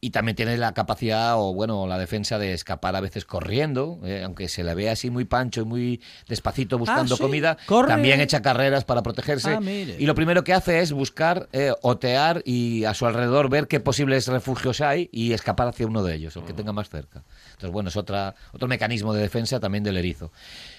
[0.00, 4.22] Y también tiene la capacidad o, bueno, la defensa de escapar a veces corriendo, eh,
[4.24, 7.22] aunque se le ve así muy pancho y muy despacito buscando Ah, ¿sí?
[7.22, 7.88] comida, Corre.
[7.88, 9.50] también echa carreras para protegerse.
[9.54, 13.68] Ah, y lo primero que hace es buscar, eh, otear y a su alrededor ver
[13.68, 17.22] qué posibles refugios hay y escapar hacia uno de ellos, el que tenga más cerca.
[17.58, 20.30] Entonces, bueno, es otra, otro mecanismo de defensa también del erizo.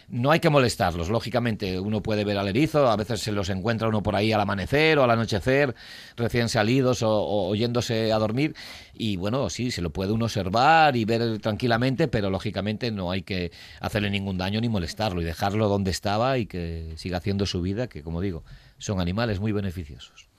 [0.07, 3.89] No hay que molestarlos, lógicamente uno puede ver al erizo, a veces se los encuentra
[3.89, 5.75] uno por ahí al amanecer o al anochecer,
[6.15, 8.55] recién salidos o, o yéndose a dormir
[8.93, 13.23] y bueno, sí, se lo puede uno observar y ver tranquilamente, pero lógicamente no hay
[13.23, 17.61] que hacerle ningún daño ni molestarlo y dejarlo donde estaba y que siga haciendo su
[17.61, 18.45] vida, que como digo,
[18.77, 20.29] son animales muy beneficiosos.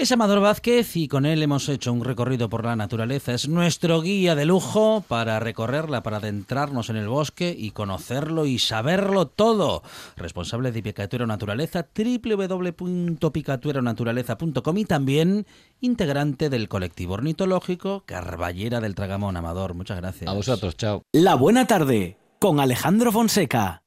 [0.00, 3.34] Es Amador Vázquez y con él hemos hecho un recorrido por la naturaleza.
[3.34, 8.58] Es nuestro guía de lujo para recorrerla, para adentrarnos en el bosque y conocerlo y
[8.58, 9.82] saberlo todo.
[10.16, 15.46] Responsable de Picatura Naturaleza, www.picatueronaturaleza.com y también
[15.82, 19.36] integrante del colectivo ornitológico Carballera del Tragamón.
[19.36, 20.30] Amador, muchas gracias.
[20.30, 21.02] A vosotros, chao.
[21.12, 23.82] La buena tarde con Alejandro Fonseca.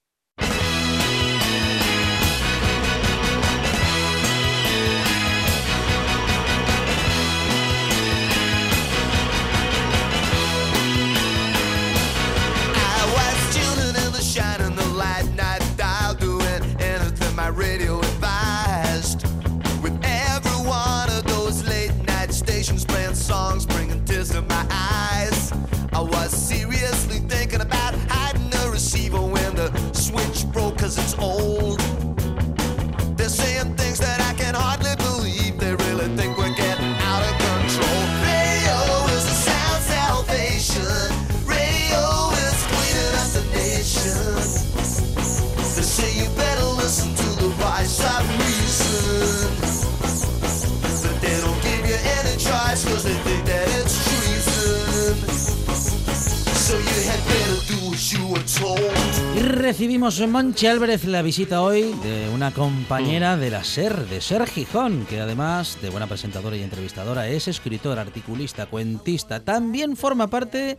[59.64, 64.48] Recibimos en Monchi Álvarez la visita hoy de una compañera de la SER, de SER
[64.48, 69.40] Gijón, que además de buena presentadora y entrevistadora es escritora, articulista, cuentista.
[69.40, 70.78] También forma parte,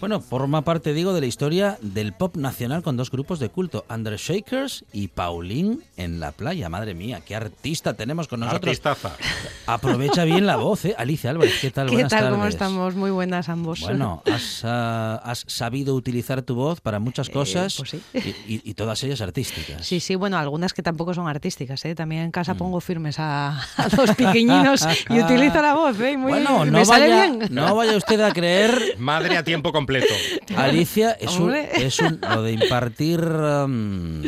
[0.00, 3.84] bueno, forma parte, digo, de la historia del pop nacional con dos grupos de culto,
[3.88, 6.68] Under Shakers y Paulín en la playa.
[6.68, 8.64] Madre mía, qué artista tenemos con nosotros.
[8.68, 9.16] Artistaza.
[9.66, 10.94] Aprovecha bien la voz, ¿eh?
[10.98, 11.86] Alicia Álvarez, ¿qué tal?
[11.88, 12.24] ¿Qué Buenas tal?
[12.24, 12.54] ¿Cómo tardes.
[12.54, 12.94] estamos?
[12.94, 13.80] Muy buenas ambos.
[13.80, 18.02] Bueno, has, ah, has sabido utilizar tu voz para muchas cosas pues sí.
[18.12, 19.86] y, y- y todas ellas artísticas.
[19.86, 21.94] Sí, sí, bueno, algunas que tampoco son artísticas, ¿eh?
[21.94, 26.16] También en casa pongo firmes a, a los pequeñiños y utilizo la voz, ¿eh?
[26.16, 27.48] Muy, bueno, me no sale vaya, bien.
[27.50, 29.83] no vaya usted a creer, Madre a tiempo completo.
[30.56, 34.22] Alicia, es un, es un- lo de impartir um,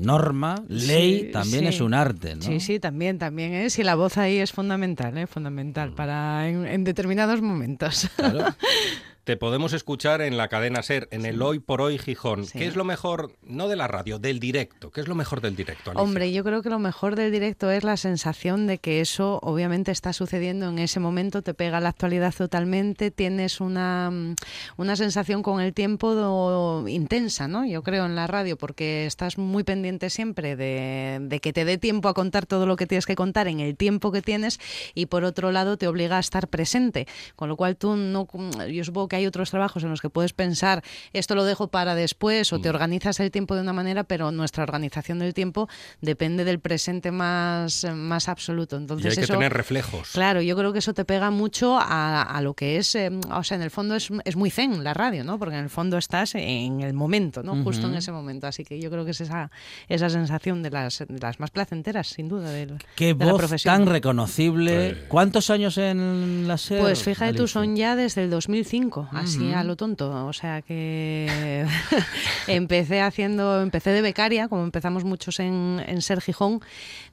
[0.00, 1.68] norma, ley, Sí, también sí.
[1.68, 2.42] es un arte, ¿no?
[2.42, 3.70] Sí, sí, también, también, ¿eh?
[3.70, 5.26] Sí, la voz ahí es fundamental, ¿eh?
[5.26, 8.08] Fundamental para en, en determinados momentos.
[8.16, 8.44] Claro.
[9.28, 12.46] Te podemos escuchar en la cadena SER, en el Hoy por Hoy Gijón.
[12.46, 12.60] Sí.
[12.60, 14.90] ¿Qué es lo mejor, no de la radio, del directo?
[14.90, 15.90] ¿Qué es lo mejor del directo?
[15.90, 16.02] Alicia?
[16.02, 19.90] Hombre, yo creo que lo mejor del directo es la sensación de que eso obviamente
[19.92, 24.34] está sucediendo en ese momento, te pega la actualidad totalmente, tienes una, mm,
[24.78, 27.66] una sensación con el tiempo do- intensa, ¿no?
[27.66, 31.76] Yo creo en la radio, porque estás muy pendiente siempre de, de que te dé
[31.76, 34.58] tiempo a contar todo lo que tienes que contar en el tiempo que tienes
[34.94, 38.26] y por otro lado te obliga a estar presente, con lo cual tú no,
[38.70, 41.94] yo supongo que hay otros trabajos en los que puedes pensar esto lo dejo para
[41.94, 45.68] después o te organizas el tiempo de una manera, pero nuestra organización del tiempo
[46.00, 48.76] depende del presente más, más absoluto.
[48.76, 50.10] Y Entonces hay que eso, tener reflejos.
[50.12, 53.42] Claro, yo creo que eso te pega mucho a, a lo que es, eh, o
[53.42, 55.38] sea, en el fondo es, es muy zen la radio, ¿no?
[55.38, 57.62] Porque en el fondo estás en el momento, ¿no?
[57.62, 58.46] Justo en ese momento.
[58.46, 59.50] Así que yo creo que es esa,
[59.88, 63.40] esa sensación de las, de las más placenteras, sin duda, del, Qué de la voz
[63.40, 63.74] profesión.
[63.74, 65.04] tan reconocible.
[65.08, 66.80] ¿Cuántos años en la SER?
[66.80, 69.07] Pues fíjate tú, son ya desde el 2005.
[69.12, 70.26] Así a lo tonto.
[70.26, 71.66] O sea que
[72.46, 76.60] empecé haciendo, empecé de becaria, como empezamos muchos en, en Ser Gijón,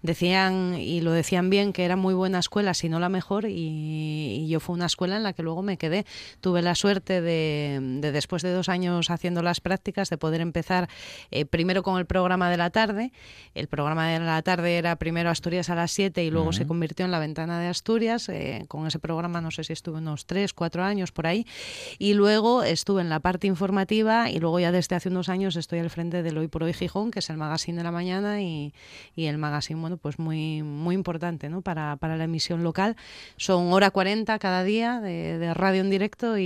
[0.02, 4.44] decían, y lo decían bien, que era muy buena escuela, si no la mejor, y,
[4.44, 6.06] y yo fue una escuela en la que luego me quedé.
[6.42, 10.90] Tuve la suerte de, de después de dos años haciendo las prácticas, de poder empezar
[11.32, 13.12] eh, primero con el programa de la tarde.
[13.54, 17.06] El programa de la tarde era primero Asturias a las 7 y luego se convirtió
[17.06, 18.30] en la ventana de Asturias.
[18.30, 21.46] eh, con ese programa no sé si estuve unos 3, 4 años por ahí.
[22.00, 25.80] Y luego estuve en la parte informativa y luego ya desde hace unos años estoy
[25.80, 28.74] al frente del Hoy por Hoy Gijón, que es el magazine de la mañana y,
[29.16, 31.62] y el magazine, bueno, pues muy, muy importante ¿no?
[31.62, 32.96] para, para la emisión local.
[33.38, 36.44] Son hora 40 cada día de, de radio en directo y,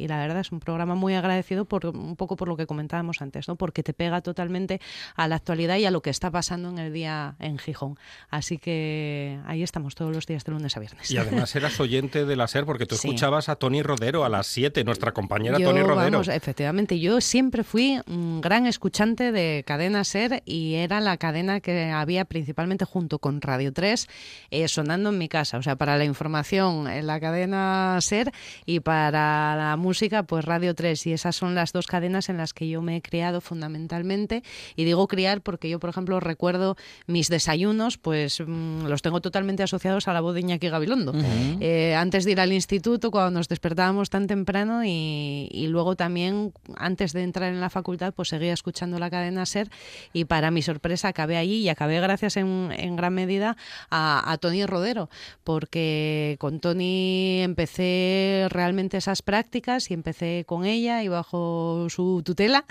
[0.00, 3.20] y la verdad es un programa muy agradecido por un poco por lo que comentábamos
[3.22, 3.56] antes, ¿no?
[3.56, 4.80] porque te pega totalmente
[5.16, 7.98] a la actualidad y a lo que está pasando en el día en Gijón.
[8.30, 11.10] Así que ahí estamos todos los días de lunes a viernes.
[11.10, 13.08] Y además eras oyente de la SER porque tú Sí.
[13.08, 16.18] escuchabas a Tony Rodero a las 7, nuestra compañera Yo, Tony Rodero.
[16.18, 21.60] vamos, efectivamente, yo siempre fui un gran escuchante de Cadena Ser y era la cadena
[21.60, 24.08] que había principalmente junto con Radio 3
[24.50, 25.58] eh, sonando en mi casa.
[25.58, 28.32] O sea, para la información en la cadena Ser
[28.66, 31.06] y para la música, pues Radio 3.
[31.06, 34.42] Y esas son las dos cadenas en las que yo me he criado fundamentalmente.
[34.76, 36.76] Y digo criar porque yo, por ejemplo, recuerdo
[37.06, 41.12] mis desayunos, pues mm, los tengo totalmente asociados a la voz de Iñaki Gabilondo.
[41.60, 46.52] Eh, antes de ir al instituto, cuando nos despertábamos tan temprano y, y luego también
[46.76, 49.68] antes de entrar en la facultad, pues seguía escuchando la cadena SER
[50.14, 53.56] y para mi sorpresa acabé allí y acabé gracias en, en gran medida
[53.90, 55.10] a, a Tony Rodero,
[55.44, 62.64] porque con Tony empecé realmente esas prácticas y empecé con ella y bajo su tutela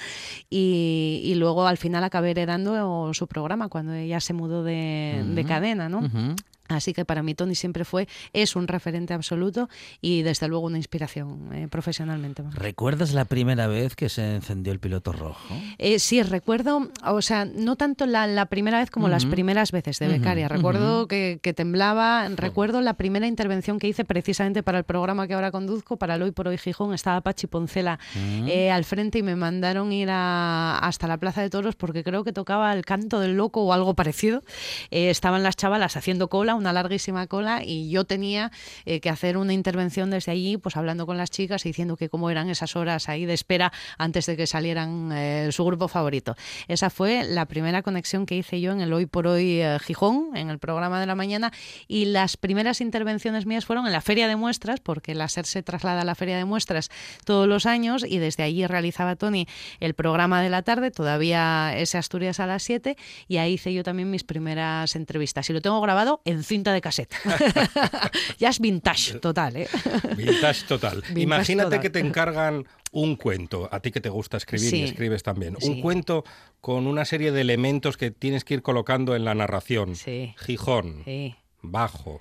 [0.50, 5.46] y, y luego al final acabé heredando su programa cuando ella se mudó de, de
[5.46, 6.02] cadena, ¿no?
[6.72, 9.70] Así que para mí Tony siempre fue, es un referente absoluto
[10.02, 12.44] y desde luego una inspiración eh, profesionalmente.
[12.54, 15.56] ¿Recuerdas la primera vez que se encendió el piloto rojo?
[15.78, 20.00] Eh, sí, recuerdo, o sea, no tanto la, la primera vez como las primeras veces
[20.00, 20.48] de becaria.
[20.48, 25.34] Recuerdo que, que temblaba, recuerdo la primera intervención que hice precisamente para el programa que
[25.34, 28.00] ahora conduzco, para el Hoy por Hoy Gijón, estaba Pachi Poncela
[28.48, 32.24] eh, al frente y me mandaron ir a- hasta la Plaza de Toros porque creo
[32.24, 34.44] que tocaba el canto del loco o algo parecido.
[34.92, 38.52] Eh, estaban las chavalas haciendo cola, una larguísima cola, y yo tenía
[38.86, 42.10] eh, que hacer una intervención desde allí, pues hablando con las chicas y diciendo que
[42.10, 46.36] cómo eran esas horas ahí de espera antes de que salieran eh, su grupo favorito.
[46.68, 50.36] Esa fue la primera conexión que hice yo en el Hoy por Hoy eh, Gijón,
[50.36, 51.52] en el programa de la mañana,
[51.88, 55.64] y las primeras intervenciones mías fueron en la Feria de Muestras, porque la SER se
[55.64, 56.90] traslada a la Feria de Muestras
[57.26, 59.48] todos los años, y desde allí realizaba Tony
[59.80, 62.96] el programa de la tarde, todavía ese Asturias a las 7,
[63.28, 65.50] y ahí hice yo también mis primeras entrevistas.
[65.50, 67.16] Y lo tengo grabado en cinta de cassette.
[68.38, 69.68] ya es vintage total, ¿eh?
[70.18, 70.98] Vintage total.
[71.02, 71.82] Vintage Imagínate total.
[71.82, 74.84] que te encargan un cuento, a ti que te gusta escribir y Sí.
[74.84, 75.70] escribes también, Sí.
[75.70, 76.26] un cuento
[76.60, 79.96] con una serie de elementos que tienes que ir colocando en la narración.
[79.96, 80.36] Sí.
[80.38, 81.06] Gijón,
[81.62, 82.20] bajo,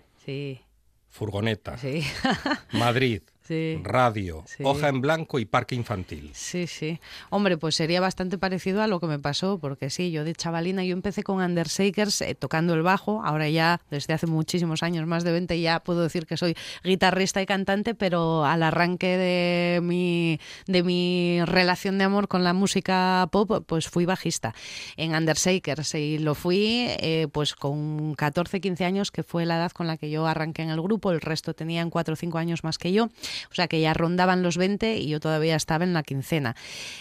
[1.08, 2.04] furgoneta, sí.
[2.72, 3.80] Madrid, Sí.
[3.82, 4.62] radio, Sí.
[4.64, 6.30] hoja en blanco y parque infantil.
[6.34, 7.00] Sí, sí.
[7.30, 10.84] Hombre, pues sería bastante parecido a lo que me pasó, porque sí, yo de chavalina,
[10.84, 15.24] yo empecé con Undershakers eh, tocando el bajo, ahora ya desde hace muchísimos años, más
[15.24, 20.38] de 20, ya puedo decir que soy guitarrista y cantante, pero al arranque de mi,
[20.68, 24.54] de mi relación de amor con la música pop, pues fui bajista
[24.96, 29.72] en Undershakers y lo fui eh, pues con 14, 15 años, que fue la edad
[29.72, 32.62] con la que yo arranqué en el grupo, el resto tenían 4 o 5 años
[32.62, 33.08] más que yo,
[33.50, 36.56] o sea que ya rondaban los 20 y yo todavía estaba en la quincena.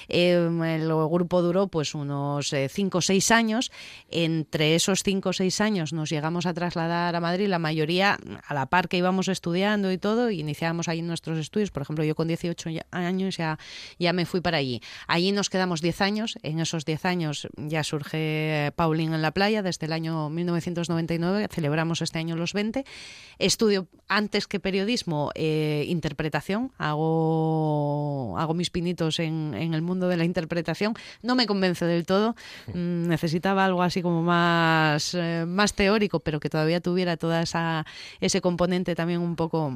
[0.08, 3.72] Eh, el grupo duró pues unos 5 o 6 años,
[4.10, 8.18] entre esos 5 o 6 años nos llegamos a trasladar a Madrid, la mayoría
[8.48, 12.04] a la par que íbamos estudiando y todo, y iniciábamos ahí nuestros estudios, por ejemplo
[12.04, 13.58] yo con 18 ya- años ya,
[13.98, 14.82] ya me fui para allí.
[15.08, 19.62] Allí nos quedamos 10 años, en esos 10 años ya surge Pauline en la playa,
[19.64, 22.86] desde el año 1999, celebramos este año los 20.
[23.38, 25.86] Estudio antes que periodismo, eh,
[26.20, 30.94] interpretación, hago, hago mis pinitos en, en el mundo de la interpretación.
[31.22, 32.36] No me convence del todo,
[32.74, 37.86] mm, necesitaba algo así como más, eh, más teórico, pero que todavía tuviera toda esa
[38.20, 39.74] ese componente también un poco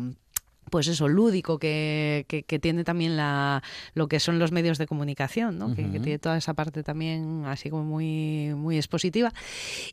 [0.74, 3.62] pues eso, lúdico que, que, que tiene también la,
[3.94, 5.76] lo que son los medios de comunicación, ¿no?
[5.76, 9.32] que, que tiene toda esa parte también así como muy, muy expositiva.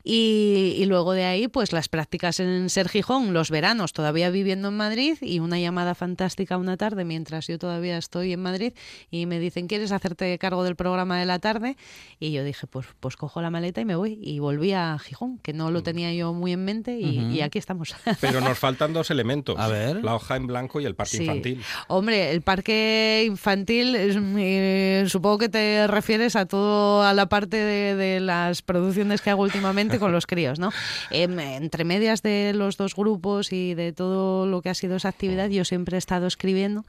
[0.03, 4.69] Y, y luego de ahí, pues las prácticas en Ser Gijón, los veranos todavía viviendo
[4.69, 8.73] en Madrid y una llamada fantástica una tarde mientras yo todavía estoy en Madrid
[9.11, 11.77] y me dicen, ¿quieres hacerte cargo del programa de la tarde?
[12.19, 14.17] Y yo dije, pues, pues cojo la maleta y me voy.
[14.19, 17.59] Y volví a Gijón, que no lo tenía yo muy en mente y, y aquí
[17.59, 17.93] estamos.
[18.19, 19.59] Pero nos faltan dos elementos.
[19.59, 20.03] A ver.
[20.03, 21.23] La hoja en blanco Blanco y el parque Sí.
[21.23, 21.61] infantil.
[21.87, 28.19] Hombre, el parque infantil, eh, supongo que te refieres a toda la parte de, de
[28.19, 30.71] las producciones que hago últimamente con los críos, ¿no?
[31.09, 35.09] Em, entre medias de los dos grupos y de todo lo que ha sido esa
[35.09, 36.85] actividad, yo siempre he estado escribiendo,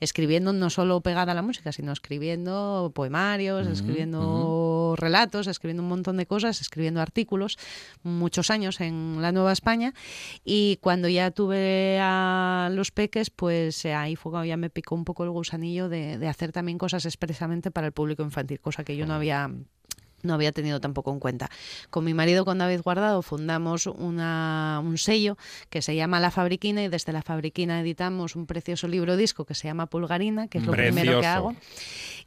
[0.00, 6.16] escribiendo no solo pegada a la música, sino escribiendo poemarios, escribiendo relatos, escribiendo un montón
[6.16, 7.58] de cosas, escribiendo artículos,
[8.02, 9.92] muchos años en la Nueva España.
[10.44, 14.94] Y cuando ya tuve a los peques, pues eh, ahí fue cuando ya me picó
[14.94, 18.84] un poco el gusanillo de, de hacer también cosas expresamente para el público infantil, cosa
[18.84, 19.50] que yo no había
[20.26, 21.50] no había tenido tampoco en cuenta.
[21.90, 25.36] Con mi marido, con David Guardado, fundamos una, un sello
[25.70, 29.54] que se llama La Fabriquina y desde La Fabriquina editamos un precioso libro disco que
[29.54, 31.56] se llama Pulgarina, que es lo primero que hago.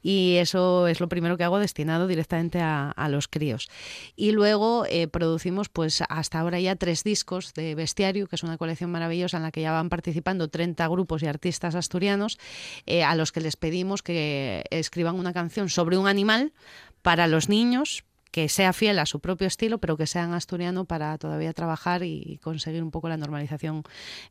[0.02, 3.70] Y eso es lo primero que hago destinado directamente a, a los críos.
[4.16, 8.58] Y luego eh, producimos pues hasta ahora ya tres discos de Bestiario, que es una
[8.58, 12.40] colección maravillosa en la que ya van participando 30 grupos y artistas asturianos,
[12.86, 16.54] eh, a los que les pedimos que escriban una canción sobre un animal
[17.02, 20.86] para los niños que sea fiel a su propio estilo, pero que sea en asturiano
[20.86, 23.84] para todavía trabajar y conseguir un poco la normalización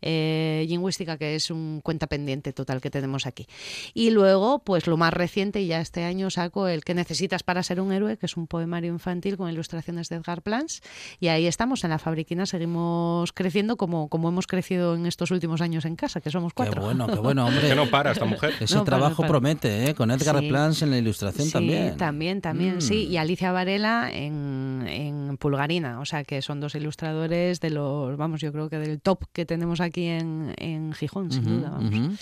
[0.03, 3.47] eh, lingüística, que es un cuenta pendiente total que tenemos aquí.
[3.95, 7.63] Y luego, pues lo más reciente, y ya este año saco el que necesitas para
[7.63, 10.81] ser un héroe, que es un poemario infantil con ilustraciones de Edgar Plans.
[11.21, 15.61] Y ahí estamos, en la fabriquina, seguimos creciendo como, como hemos crecido en estos últimos
[15.61, 16.83] años en casa, que somos Qué cuatro.
[16.83, 17.69] bueno, qué bueno, hombre.
[17.69, 18.55] Que no para esta mujer.
[18.61, 19.29] Ese No, para, trabajo para.
[19.29, 19.95] promete, ¿eh?
[19.95, 20.49] Con Edgar Sí.
[20.49, 21.97] Plans en la ilustración Sí, también.
[21.97, 22.81] también, también, Mm.
[22.81, 23.07] sí.
[23.07, 26.01] Y Alicia Varela en, en Pulgarina.
[26.01, 29.45] O sea, que son dos ilustradores de los, vamos, yo creo que del top que
[29.47, 32.19] tenemos aquí en, en Gijón, sin duda, vamos.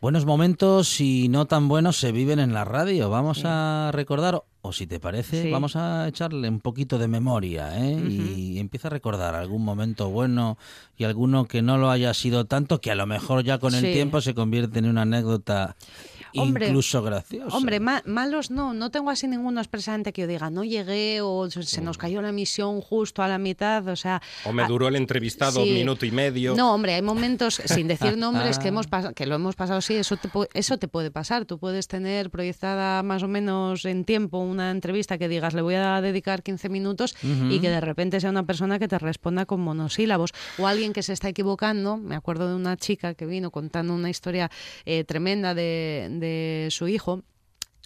[0.00, 3.08] Buenos momentos y no tan buenos se viven en la radio.
[3.08, 5.50] Vamos a recordar, o si te parece, Sí.
[5.52, 7.92] vamos a echarle un poquito de memoria ¿eh?
[8.08, 10.58] y empieza a recordar algún momento bueno
[10.98, 13.80] y alguno que no lo haya sido tanto, que a lo mejor ya con el
[13.82, 13.92] Sí.
[13.92, 15.76] tiempo se convierte en una anécdota
[16.40, 17.56] Hombre, incluso graciosa.
[17.56, 21.50] Hombre, ma- malos no, no tengo así ninguno expresamente que yo diga, no llegué o
[21.50, 24.22] se nos cayó la misión justo a la mitad, o sea...
[24.44, 25.68] O me duró el entrevistado Sí.
[25.68, 26.54] un minuto y medio.
[26.54, 29.94] No, hombre, hay momentos, sin decir nombres, que hemos pas- que lo hemos pasado, sí,
[29.94, 31.44] eso te, eso te puede pasar.
[31.44, 35.74] Tú puedes tener proyectada más o menos en tiempo una entrevista que digas, le voy
[35.74, 37.14] a dedicar 15 minutos
[37.50, 40.32] y que de repente sea una persona que te responda con monosílabos.
[40.58, 41.96] O alguien que se está equivocando.
[41.96, 44.50] Me acuerdo de una chica que vino contando una historia
[44.84, 46.21] eh, tremenda de, de
[46.70, 47.22] su hijo.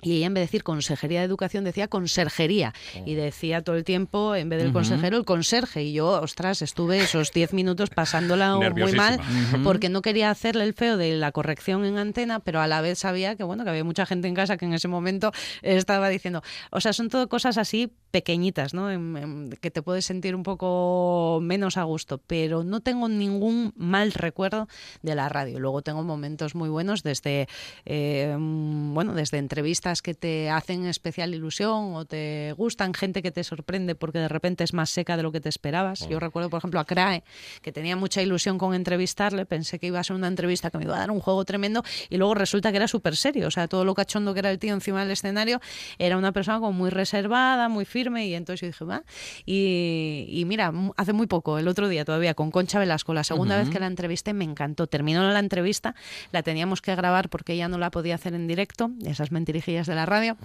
[0.03, 2.74] Y ella en vez de decir Consejería de Educación decía Conserjería.
[3.07, 5.84] Y decía todo el tiempo, en vez del consejero, el conserje.
[5.84, 9.18] Y yo, ostras, estuve esos 10 minutos pasándola muy mal
[9.64, 12.99] porque no quería hacerle el feo de la corrección en antena, pero a la vez
[12.99, 15.32] sabía que bueno que había mucha gente en casa que en ese momento
[15.62, 18.90] estaba diciendo, o sea, son todo cosas así pequeñitas, ¿no?
[18.90, 23.74] En- en- que te puedes sentir un poco menos a gusto, pero no tengo ningún
[23.76, 24.68] mal recuerdo
[25.02, 25.58] de la radio.
[25.60, 27.46] Luego tengo momentos muy buenos desde
[27.84, 33.44] eh, bueno, desde entrevistas que te hacen especial ilusión o te gustan, gente que te
[33.44, 36.08] sorprende porque de repente es más seca de lo que te esperabas.
[36.08, 37.22] Yo recuerdo, por ejemplo, a Crae,
[37.60, 40.84] que tenía mucha ilusión con entrevistarle, pensé que iba a ser una entrevista que me
[40.84, 43.68] iba a dar un juego tremendo y luego resulta que era súper serio, o sea,
[43.68, 45.60] todo lo cachondo que era el tío encima del escenario,
[45.98, 49.02] era una persona como muy reservada, muy firme y entonces yo dije, va,
[49.44, 53.57] y, y mira, hace muy poco, el otro día todavía, con Concha Velasco, la segunda
[53.57, 55.94] vez que la entrevisté me encantó, terminó la entrevista,
[56.32, 59.94] la teníamos que grabar porque ella no la podía hacer en directo, esas mentirijillas de
[59.94, 60.36] la radio.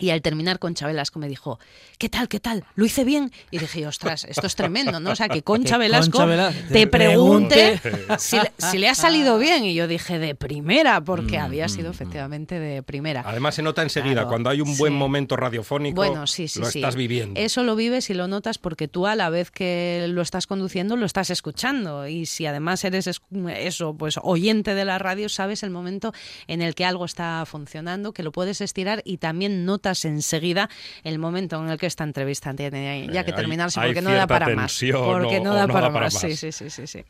[0.00, 1.60] Y al terminar Concha Velasco me dijo,
[1.98, 2.64] ¿qué tal, qué tal?
[2.74, 3.30] ¿Lo hice bien?
[3.52, 5.10] Y dije, ostras, esto es tremendo, ¿no?
[5.10, 8.18] O sea, que Concha Que Velasco Concha Vela- te te pregunte pregunte.
[8.18, 9.64] si le, si le ha salido bien.
[9.64, 13.22] Y yo dije, de primera, porque había sido efectivamente de primera.
[13.26, 14.98] Además se nota enseguida, Claro, cuando hay un buen sí.
[14.98, 16.78] momento radiofónico, Bueno, sí, sí, lo sí.
[16.78, 17.38] estás viviendo.
[17.38, 20.96] Eso lo vives y lo notas porque tú a la vez que lo estás conduciendo
[20.96, 23.20] lo estás escuchando y si además eres es-
[23.56, 26.12] eso, pues oyente de la radio, sabes el momento
[26.46, 30.68] en el que algo está funcionando, que lo puedes estirar y también notas enseguida
[31.04, 34.12] el momento en el que esta entrevista tiene ya que hay- terminarse hay porque no
[34.12, 34.78] da para más.
[34.80, 36.14] Porque o- no da no para da para más.
[36.14, 36.38] Sí, más.
[36.38, 37.04] sí, sí, sí, sí.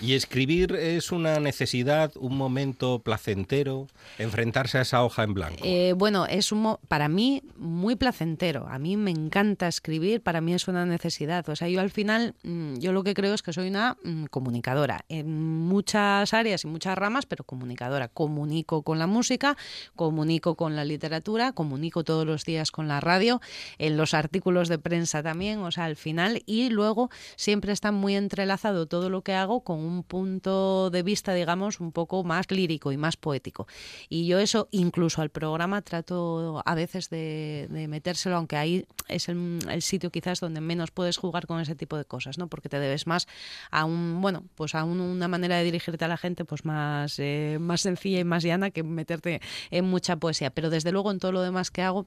[0.00, 5.58] Y escribir es una necesidad, un momento placentero, enfrentarse a esa hoja en blanco.
[5.62, 8.66] Eh, bueno, es un, para mí muy placentero.
[8.68, 11.46] A mí me encanta escribir, para mí es una necesidad.
[11.50, 14.24] O sea, yo al final, mm, yo lo que creo es que soy una mm,
[14.26, 15.30] comunicadora en
[15.66, 18.08] muchas áreas y muchas ramas, pero comunicadora.
[18.08, 19.56] Comunico con la música,
[19.94, 23.40] comunico con la literatura, comunico todos los días con la radio,
[23.78, 28.16] en los artículos de prensa también, o sea, al final, y luego siempre está muy
[28.16, 32.90] entrelazado todo lo que hago con un punto de vista, digamos, un poco más lírico
[32.90, 33.68] y más poético.
[34.08, 39.60] Y yo eso, incluso al programa, trato a veces de, metérselo, aunque ahí es el,
[39.70, 42.48] el sitio quizás donde menos puedes jugar con ese tipo de cosas, ¿no?
[42.48, 43.28] Porque te debes más
[43.70, 47.18] a un, bueno, pues a un- una manera de dirigirte a la gente pues más,
[47.18, 49.40] eh, más sencilla y más llana que meterte
[49.70, 50.50] en mucha poesía.
[50.50, 51.99] Pero desde luego en todo lo demás que hago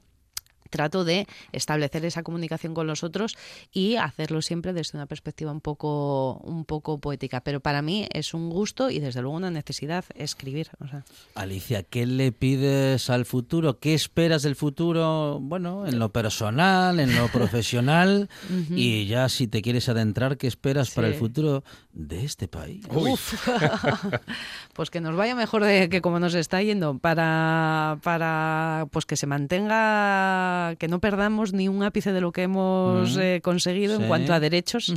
[0.74, 3.36] trato de establecer esa comunicación con los otros
[3.72, 8.34] y hacerlo siempre desde una perspectiva un poco un poco poética pero para mí es
[8.34, 11.04] un gusto y desde luego una necesidad escribir o sea.
[11.36, 13.78] Alicia, ¿qué le pides al futuro?
[13.78, 15.38] ¿Qué esperas del futuro?
[15.40, 18.28] Bueno, en lo personal, en lo profesional
[18.70, 21.62] y ya si te quieres adentrar, ¿qué esperas para el futuro
[21.92, 22.84] de este país?
[22.90, 23.48] Uf.
[24.72, 29.14] pues que nos vaya mejor de que como nos está yendo para para pues que
[29.14, 34.02] se mantenga que no perdamos ni un ápice de lo que hemos eh, conseguido Sí.
[34.02, 34.92] en cuanto a derechos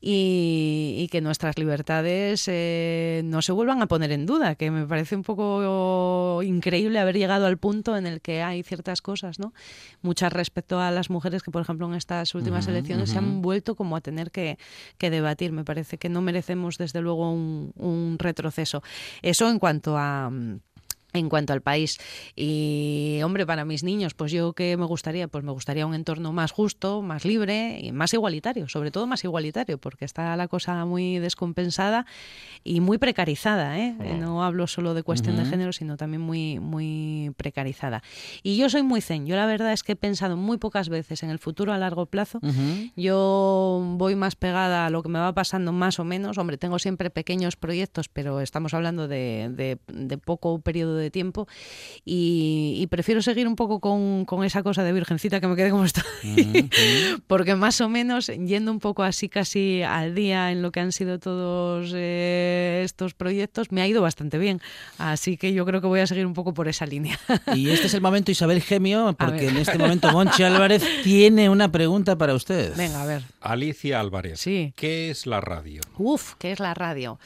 [0.00, 4.86] y, y que nuestras libertades eh, no se vuelvan a poner en duda, que me
[4.86, 9.52] parece un poco increíble haber llegado al punto en el que hay ciertas cosas, ¿no?
[10.00, 13.74] Muchas respecto a las mujeres que, por ejemplo, en estas últimas elecciones se han vuelto
[13.74, 14.56] como a tener que,
[14.98, 15.50] que debatir.
[15.50, 18.82] Me parece que no merecemos, desde luego, un, un retroceso.
[19.22, 20.30] Eso en cuanto a...
[20.30, 20.60] mm,
[21.18, 21.98] en cuanto al país.
[22.36, 26.32] Y, hombre, para mis niños, pues yo qué me gustaría, pues me gustaría un entorno
[26.32, 30.84] más justo, más libre y más igualitario, sobre todo más igualitario, porque está la cosa
[30.84, 32.06] muy descompensada
[32.64, 33.94] y muy precarizada, ¿eh?
[34.18, 38.02] No hablo solo de cuestión de género, sino también muy, muy precarizada.
[38.42, 39.26] Y yo soy muy zen.
[39.26, 42.06] Yo la verdad es que he pensado muy pocas veces en el futuro a largo
[42.06, 42.40] plazo.
[42.96, 46.38] Yo voy más pegada a lo que me va pasando más o menos.
[46.38, 51.46] Hombre, tengo siempre pequeños proyectos, pero estamos hablando de, de- de poco periodo de tiempo
[52.04, 55.70] y, y prefiero seguir un poco con, con esa cosa de virgencita que me quede
[55.70, 56.04] como estoy.
[57.26, 60.92] Porque más o menos, yendo un poco así casi al día en lo que han
[60.92, 64.60] sido todos eh, estos proyectos, me ha ido bastante bien.
[64.98, 67.18] Así que yo creo que voy a seguir un poco por esa línea.
[67.54, 71.70] Y este es el momento, Isabel Gemio, porque en este momento Monchi Álvarez tiene una
[71.72, 72.76] pregunta para usted.
[72.76, 73.22] Venga, a ver.
[73.40, 74.72] Alicia Álvarez, Sí.
[74.76, 75.80] ¿qué es la radio?
[75.96, 77.18] Uf, ¿qué es la radio?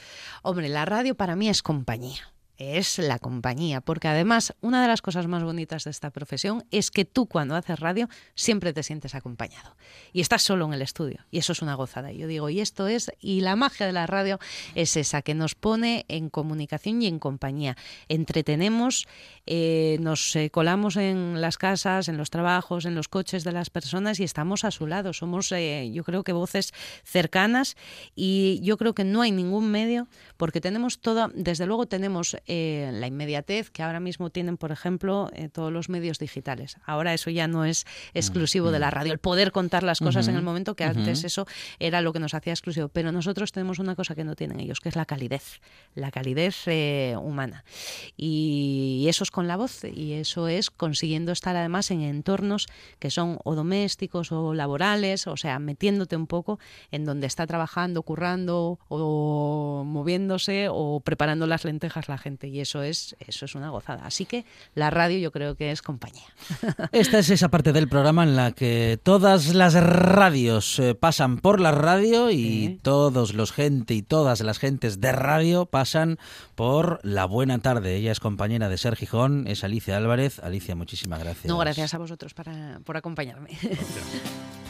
[0.43, 2.32] Hombre, la radio para mí es compañía.
[2.59, 6.91] Es la compañía, porque además una de las cosas más bonitas de esta profesión es
[6.91, 9.75] que tú cuando haces radio siempre te sientes acompañado
[10.13, 12.13] y estás solo en el estudio y eso es una gozada.
[12.13, 14.39] Yo digo, y esto es, y la magia de la radio
[14.75, 17.77] es esa, que nos pone en comunicación y en compañía.
[18.09, 19.09] Entretenemos,
[19.47, 23.71] eh, nos eh, colamos en las casas, en los trabajos, en los coches de las
[23.71, 25.13] personas y estamos a su lado.
[25.13, 26.73] Somos, eh, yo creo que voces
[27.03, 27.77] cercanas
[28.15, 33.07] y yo creo que no hay ningún medio porque tenemos toda, desde luego tenemos la
[33.07, 36.77] inmediatez que ahora mismo tienen, por ejemplo, todos los medios digitales.
[36.85, 40.37] Ahora eso ya no es exclusivo de la radio, el poder contar las cosas en
[40.37, 41.47] el momento que antes eso
[41.79, 42.89] era lo que nos hacía exclusivo.
[42.89, 45.61] Pero nosotros tenemos una cosa que no tienen ellos, que es la calidez,
[45.95, 46.67] la calidez
[47.17, 47.65] humana.
[48.17, 52.67] Y eso es con la voz y eso es consiguiendo estar además en entornos
[52.99, 56.59] que son o domésticos o laborales, o sea, metiéndote un poco
[56.91, 62.83] en donde está trabajando, currando o moviéndose o preparando las lentejas la gente y eso
[62.83, 64.07] es eso es una gozada.
[64.07, 66.27] Así que la radio yo creo que es compañía.
[66.93, 71.61] Esta es esa parte del programa en la que todas las radios eh, pasan por
[71.61, 72.79] la radio y Sí.
[72.83, 76.19] todos los gente y todas las gentes de radio pasan
[76.55, 77.97] por la buena tarde.
[77.97, 78.97] Ella es compañera de Ser
[79.47, 80.39] Es Alicia Álvarez.
[80.39, 81.47] Alicia, muchísimas gracias.
[81.47, 83.51] No, gracias a vosotros para, por acompañarme.
[83.61, 83.77] Cada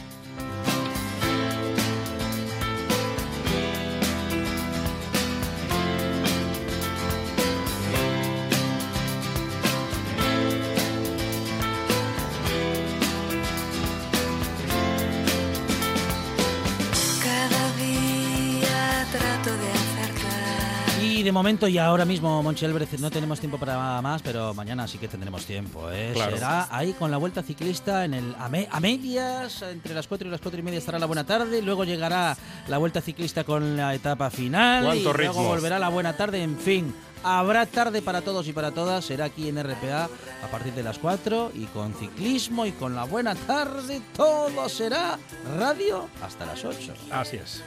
[21.23, 24.97] de momento y ahora mismo, Monchi Álvarez, no tenemos tiempo para más, pero mañana sí
[24.97, 25.89] que tendremos tiempo.
[25.91, 26.11] ¿eh?
[26.13, 26.35] Claro.
[26.35, 30.27] Será ahí con la vuelta ciclista en el a, me- a medias, entre las 4
[30.27, 32.35] y las 4 y media estará la buena tarde, luego llegará
[32.67, 35.47] la vuelta ciclista con la etapa final y ¿Cuántos luego ritmos?
[35.47, 36.93] volverá la buena tarde, en fin.
[37.25, 40.05] Habrá tarde para todos y para todas, será aquí en RPA
[40.43, 45.17] a partir de las 4 y con ciclismo y con la buena tarde todo será
[45.57, 46.93] radio hasta las 8.
[47.11, 47.61] Así es.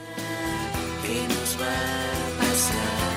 [1.03, 3.16] ¿Qué nos va a pasar?